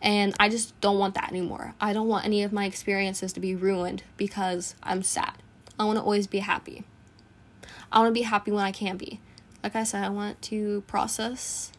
And 0.00 0.34
I 0.40 0.48
just 0.48 0.78
don't 0.80 0.98
want 0.98 1.14
that 1.16 1.28
anymore. 1.28 1.74
I 1.78 1.92
don't 1.92 2.08
want 2.08 2.24
any 2.24 2.42
of 2.42 2.50
my 2.50 2.64
experiences 2.64 3.30
to 3.34 3.40
be 3.40 3.54
ruined 3.54 4.04
because 4.16 4.74
I'm 4.82 5.02
sad. 5.02 5.34
I 5.78 5.84
want 5.84 5.98
to 5.98 6.02
always 6.02 6.26
be 6.26 6.38
happy. 6.38 6.82
I 7.92 7.98
want 7.98 8.08
to 8.08 8.18
be 8.18 8.22
happy 8.22 8.52
when 8.52 8.64
I 8.64 8.72
can 8.72 8.96
be. 8.96 9.20
Like 9.62 9.76
I 9.76 9.84
said, 9.84 10.02
I 10.02 10.08
want 10.08 10.40
to 10.42 10.82
process 10.86 11.72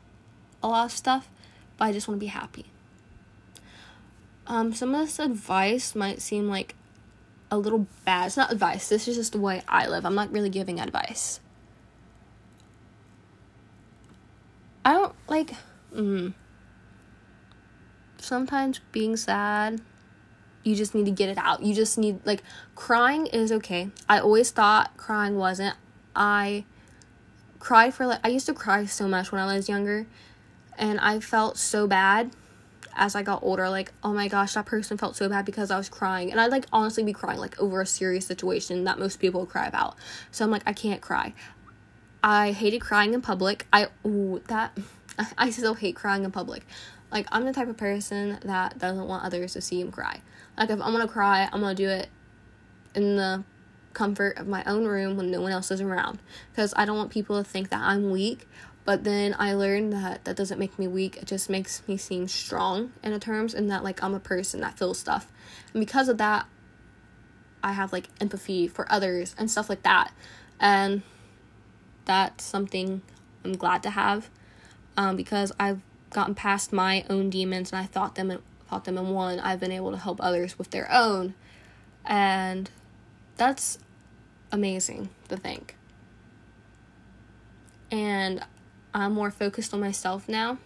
a 0.61 0.67
lot 0.67 0.85
of 0.85 0.91
stuff, 0.91 1.27
but 1.77 1.85
I 1.85 1.91
just 1.91 2.07
want 2.07 2.19
to 2.19 2.23
be 2.23 2.29
happy. 2.29 2.67
Um, 4.47 4.73
some 4.73 4.93
of 4.93 5.01
this 5.01 5.19
advice 5.19 5.95
might 5.95 6.21
seem 6.21 6.47
like 6.47 6.75
a 7.49 7.57
little 7.57 7.87
bad. 8.05 8.27
It's 8.27 8.37
not 8.37 8.51
advice. 8.51 8.89
This 8.89 9.07
is 9.07 9.15
just 9.15 9.31
the 9.31 9.39
way 9.39 9.63
I 9.67 9.87
live. 9.87 10.05
I'm 10.05 10.15
not 10.15 10.31
really 10.31 10.49
giving 10.49 10.79
advice. 10.79 11.39
I 14.83 14.93
don't 14.93 15.15
like. 15.27 15.53
Mm, 15.93 16.33
sometimes 18.17 18.81
being 18.91 19.15
sad, 19.15 19.81
you 20.63 20.75
just 20.75 20.93
need 20.93 21.05
to 21.05 21.11
get 21.11 21.29
it 21.29 21.37
out. 21.37 21.63
You 21.63 21.73
just 21.73 21.97
need 21.97 22.19
like 22.25 22.43
crying 22.75 23.27
is 23.27 23.51
okay. 23.51 23.89
I 24.09 24.19
always 24.19 24.51
thought 24.51 24.95
crying 24.97 25.37
wasn't. 25.37 25.75
I 26.15 26.65
cried 27.59 27.93
for 27.93 28.05
like 28.05 28.19
I 28.23 28.27
used 28.27 28.45
to 28.45 28.53
cry 28.53 28.85
so 28.85 29.07
much 29.07 29.31
when 29.31 29.41
I 29.41 29.55
was 29.55 29.69
younger, 29.69 30.05
and 30.77 30.99
I 30.99 31.19
felt 31.19 31.57
so 31.57 31.87
bad 31.87 32.31
as 32.95 33.15
I 33.15 33.23
got 33.23 33.43
older, 33.43 33.69
like, 33.69 33.91
oh 34.03 34.13
my 34.13 34.27
gosh, 34.27 34.53
that 34.53 34.65
person 34.65 34.97
felt 34.97 35.15
so 35.15 35.27
bad 35.27 35.45
because 35.45 35.71
I 35.71 35.77
was 35.77 35.89
crying. 35.89 36.31
And 36.31 36.39
I'd 36.39 36.51
like 36.51 36.65
honestly 36.71 37.03
be 37.03 37.13
crying 37.13 37.39
like 37.39 37.59
over 37.59 37.81
a 37.81 37.85
serious 37.85 38.25
situation 38.25 38.83
that 38.85 38.99
most 38.99 39.19
people 39.19 39.45
cry 39.45 39.67
about. 39.67 39.95
So 40.31 40.45
I'm 40.45 40.51
like, 40.51 40.63
I 40.65 40.73
can't 40.73 41.01
cry. 41.01 41.33
I 42.23 42.51
hated 42.51 42.81
crying 42.81 43.13
in 43.13 43.21
public. 43.21 43.67
I 43.71 43.87
ooh, 44.05 44.41
that 44.47 44.77
I 45.37 45.49
still 45.49 45.75
hate 45.75 45.95
crying 45.95 46.23
in 46.23 46.31
public. 46.31 46.65
Like 47.11 47.27
I'm 47.31 47.45
the 47.45 47.53
type 47.53 47.67
of 47.67 47.77
person 47.77 48.39
that 48.43 48.79
doesn't 48.79 49.07
want 49.07 49.23
others 49.23 49.53
to 49.53 49.61
see 49.61 49.81
him 49.81 49.91
cry. 49.91 50.21
Like 50.57 50.69
if 50.69 50.81
I'm 50.81 50.91
gonna 50.91 51.07
cry, 51.07 51.49
I'm 51.51 51.61
gonna 51.61 51.75
do 51.75 51.89
it 51.89 52.09
in 52.95 53.17
the 53.17 53.43
comfort 53.93 54.37
of 54.37 54.47
my 54.47 54.63
own 54.65 54.85
room 54.85 55.17
when 55.17 55.31
no 55.31 55.41
one 55.41 55.51
else 55.51 55.71
is 55.71 55.81
around 55.81 56.19
because 56.51 56.73
I 56.75 56.85
don't 56.85 56.97
want 56.97 57.11
people 57.11 57.41
to 57.41 57.49
think 57.49 57.69
that 57.69 57.79
I'm 57.79 58.11
weak 58.11 58.47
but 58.85 59.03
then 59.03 59.35
I 59.37 59.53
learned 59.53 59.91
that 59.93 60.25
that 60.25 60.35
doesn't 60.35 60.59
make 60.59 60.77
me 60.77 60.87
weak. 60.87 61.17
It 61.17 61.25
just 61.25 61.49
makes 61.49 61.81
me 61.87 61.97
seem 61.97 62.27
strong 62.27 62.93
in 63.03 63.11
a 63.13 63.19
terms 63.19 63.55
and 63.55 63.69
that 63.71 63.83
like 63.83 64.01
I'm 64.03 64.13
a 64.13 64.19
person 64.19 64.61
that 64.61 64.77
feels 64.77 64.99
stuff. 64.99 65.31
And 65.73 65.81
because 65.81 66.07
of 66.07 66.19
that, 66.19 66.45
I 67.63 67.71
have 67.71 67.91
like 67.91 68.09
empathy 68.21 68.67
for 68.67 68.89
others 68.91 69.35
and 69.39 69.49
stuff 69.49 69.69
like 69.69 69.81
that. 69.83 70.13
And 70.59 71.01
that's 72.05 72.43
something 72.43 73.01
I'm 73.43 73.57
glad 73.57 73.81
to 73.83 73.89
have. 73.89 74.29
Um, 74.95 75.15
because 75.15 75.51
I've 75.59 75.81
gotten 76.11 76.35
past 76.35 76.71
my 76.71 77.03
own 77.09 77.31
demons 77.31 77.71
and 77.71 77.81
I 77.81 77.85
thought 77.85 78.13
them 78.13 78.29
and 78.29 78.41
thought 78.69 78.85
them 78.85 78.99
in 78.99 79.09
one. 79.09 79.39
I've 79.39 79.59
been 79.59 79.71
able 79.71 79.91
to 79.91 79.97
help 79.97 80.21
others 80.21 80.59
with 80.59 80.69
their 80.69 80.89
own. 80.91 81.33
And 82.05 82.69
that's 83.35 83.79
amazing 84.51 85.09
to 85.29 85.37
think. 85.37 85.75
And 87.89 88.45
I'm 89.01 89.13
more 89.13 89.29
focused 89.29 89.73
on 89.73 89.81
myself 89.81 90.29
now. 90.29 90.57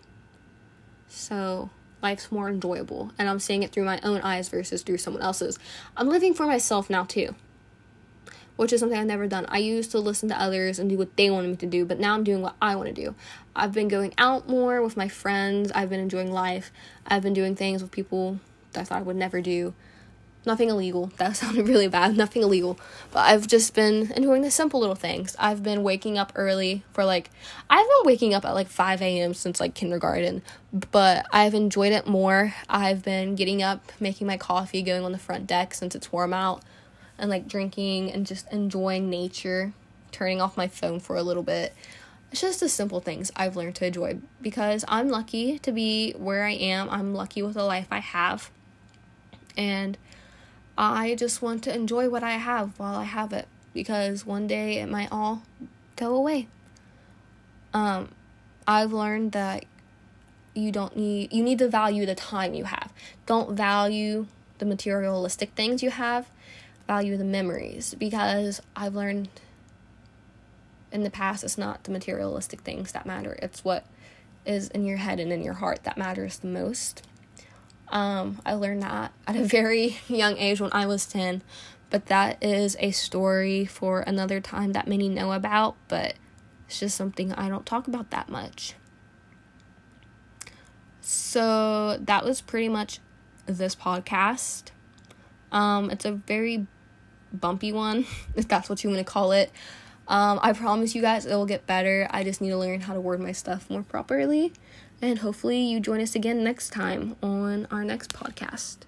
So 1.08 1.72
life's 2.02 2.32
more 2.32 2.48
enjoyable. 2.48 3.12
And 3.18 3.28
I'm 3.28 3.40
seeing 3.40 3.64
it 3.64 3.72
through 3.72 3.86
my 3.86 4.00
own 4.04 4.22
eyes 4.22 4.50
versus 4.50 4.84
through 4.84 5.00
someone 5.00 5.24
else's. 5.24 5.58
I'm 5.98 6.10
living 6.10 6.36
for 6.36 6.46
myself 6.46 6.90
now 6.90 7.06
too. 7.06 7.34
Which 8.56 8.72
is 8.72 8.82
something 8.82 9.00
I've 9.00 9.08
never 9.08 9.26
done. 9.26 9.46
I 9.50 9.58
used 9.58 9.90
to 9.92 10.00
listen 10.00 10.30
to 10.30 10.40
others 10.40 10.78
and 10.78 10.90
do 10.90 10.98
what 10.98 11.16
they 11.16 11.32
wanted 11.32 11.48
me 11.48 11.56
to 11.56 11.66
do, 11.66 11.86
but 11.86 12.00
now 12.00 12.14
I'm 12.14 12.24
doing 12.24 12.42
what 12.42 12.56
I 12.62 12.76
want 12.76 12.90
to 12.90 12.94
do. 12.94 13.16
I've 13.56 13.72
been 13.72 13.88
going 13.88 14.14
out 14.18 14.48
more 14.48 14.82
with 14.82 14.96
my 14.96 15.08
friends. 15.08 15.72
I've 15.72 15.90
been 15.90 16.00
enjoying 16.00 16.32
life. 16.32 16.72
I've 17.08 17.24
been 17.24 17.34
doing 17.34 17.56
things 17.56 17.82
with 17.82 17.92
people 17.92 18.40
that 18.74 18.82
I 18.82 18.84
thought 18.84 19.00
I 19.00 19.04
would 19.04 19.16
never 19.16 19.42
do 19.42 19.74
nothing 20.50 20.70
illegal. 20.70 21.12
That 21.18 21.38
sounded 21.38 21.68
really 21.68 21.88
bad. 21.88 22.18
Nothing 22.18 22.42
illegal. 22.42 22.80
But 23.12 23.20
I've 23.20 23.48
just 23.48 23.74
been 23.74 24.12
enjoying 24.14 24.42
the 24.42 24.52
simple 24.52 24.80
little 24.80 24.96
things. 24.96 25.36
I've 25.40 25.64
been 25.64 25.84
waking 25.84 26.18
up 26.18 26.32
early 26.36 26.84
for 26.92 27.06
like, 27.06 27.30
I've 27.70 27.86
been 27.86 28.06
waking 28.06 28.34
up 28.34 28.46
at 28.46 28.54
like 28.54 28.68
5 28.68 29.02
a.m. 29.02 29.34
since 29.34 29.60
like 29.60 29.74
kindergarten, 29.76 30.42
but 30.92 31.26
I've 31.32 31.54
enjoyed 31.54 31.94
it 31.94 32.08
more. 32.08 32.54
I've 32.68 33.04
been 33.04 33.36
getting 33.36 33.62
up, 33.62 33.92
making 34.00 34.28
my 34.28 34.38
coffee, 34.38 34.82
going 34.82 35.06
on 35.06 35.12
the 35.12 35.20
front 35.20 35.48
deck 35.48 35.74
since 35.74 35.96
it's 35.96 36.12
warm 36.12 36.34
out, 36.34 36.64
and 37.18 37.30
like 37.30 37.48
drinking 37.48 38.12
and 38.12 38.26
just 38.26 38.52
enjoying 38.52 39.10
nature, 39.10 39.74
turning 40.12 40.42
off 40.42 40.58
my 40.58 40.68
phone 40.68 41.00
for 41.00 41.16
a 41.16 41.24
little 41.24 41.44
bit. 41.44 41.74
It's 42.32 42.42
just 42.42 42.60
the 42.60 42.70
simple 42.70 43.00
things 43.00 43.32
I've 43.36 43.56
learned 43.56 43.76
to 43.76 43.88
enjoy 43.88 44.20
because 44.42 44.86
I'm 44.88 45.10
lucky 45.10 45.60
to 45.60 45.72
be 45.72 46.14
where 46.14 46.44
I 46.44 46.52
am. 46.52 46.90
I'm 46.90 47.14
lucky 47.14 47.42
with 47.42 47.56
the 47.56 47.64
life 47.64 47.88
I 47.92 48.00
have. 48.00 48.52
And 49.58 49.98
I 50.82 51.14
just 51.16 51.42
want 51.42 51.64
to 51.66 51.76
enjoy 51.76 52.10
what 52.10 52.24
I 52.24 52.32
have 52.32 52.80
while 52.80 52.96
I 52.96 53.04
have 53.04 53.34
it 53.34 53.50
because 53.74 54.26
one 54.26 54.48
day 54.48 54.80
it 54.80 54.88
might 54.88 55.12
all 55.12 55.44
go 55.98 56.16
away. 56.16 56.48
Um, 57.74 58.10
I've 58.66 58.94
learned 58.94 59.34
that 59.34 59.66
you 60.56 60.72
don't 60.72 60.96
need 60.96 61.34
you 61.34 61.44
need 61.44 61.60
to 61.60 61.68
value 61.68 62.06
the 62.06 62.16
time 62.16 62.54
you 62.54 62.64
have. 62.64 62.94
Don't 63.26 63.58
value 63.58 64.28
the 64.60 64.66
materialistic 64.66 65.52
things 65.52 65.84
you 65.84 65.92
have. 65.92 66.30
Value 66.88 67.18
the 67.18 67.26
memories 67.26 67.94
because 68.00 68.62
I've 68.74 68.96
learned 68.96 69.28
in 70.94 71.04
the 71.04 71.10
past 71.10 71.44
it's 71.44 71.58
not 71.58 71.84
the 71.84 71.92
materialistic 71.92 72.62
things 72.62 72.94
that 72.94 73.06
matter. 73.06 73.38
It's 73.42 73.66
what 73.66 73.86
is 74.46 74.70
in 74.70 74.86
your 74.86 74.98
head 74.98 75.20
and 75.20 75.34
in 75.34 75.44
your 75.44 75.56
heart 75.56 75.84
that 75.84 75.98
matters 75.98 76.38
the 76.38 76.48
most. 76.48 77.04
Um, 77.92 78.42
I 78.46 78.54
learned 78.54 78.84
that 78.84 79.12
at 79.28 79.36
a 79.36 79.44
very 79.44 79.98
young 80.08 80.38
age 80.38 80.62
when 80.62 80.72
I 80.74 80.86
was 80.86 81.06
10, 81.08 81.42
but 81.90 82.08
that 82.08 82.44
is 82.44 82.78
a 82.80 82.92
story 82.92 83.66
for 83.66 84.02
another 84.02 84.40
time 84.40 84.74
that 84.74 84.88
many 84.88 85.10
know 85.10 85.32
about, 85.34 85.76
but 85.88 86.16
it's 86.68 86.80
just 86.80 86.96
something 86.96 87.34
I 87.34 87.50
don't 87.50 87.66
talk 87.66 87.88
about 87.88 88.12
that 88.12 88.30
much. 88.30 88.76
So 91.02 91.98
that 92.02 92.24
was 92.24 92.42
pretty 92.42 92.70
much 92.70 93.00
this 93.48 93.76
podcast. 93.76 94.66
Um, 95.52 95.90
it's 95.90 96.06
a 96.06 96.12
very 96.12 96.68
bumpy 97.34 97.72
one, 97.72 98.06
if 98.36 98.48
that's 98.48 98.70
what 98.70 98.84
you 98.84 98.92
want 98.92 99.00
to 99.00 99.12
call 99.12 99.32
it. 99.32 99.52
Um, 100.08 100.40
I 100.42 100.54
promise 100.54 100.96
you 100.96 101.02
guys 101.02 101.26
it 101.26 101.36
will 101.36 101.46
get 101.46 101.68
better. 101.68 102.08
I 102.10 102.24
just 102.24 102.42
need 102.42 102.50
to 102.50 102.58
learn 102.58 102.82
how 102.82 102.94
to 102.94 103.02
word 103.02 103.20
my 103.20 103.32
stuff 103.32 103.70
more 103.70 103.84
properly. 103.84 104.54
And 105.02 105.20
hopefully, 105.20 105.60
you 105.60 105.80
join 105.80 106.02
us 106.02 106.16
again 106.16 106.44
next 106.44 106.72
time 106.72 107.16
on 107.24 107.68
our 107.72 107.84
next 107.86 108.14
podcast. 108.14 108.80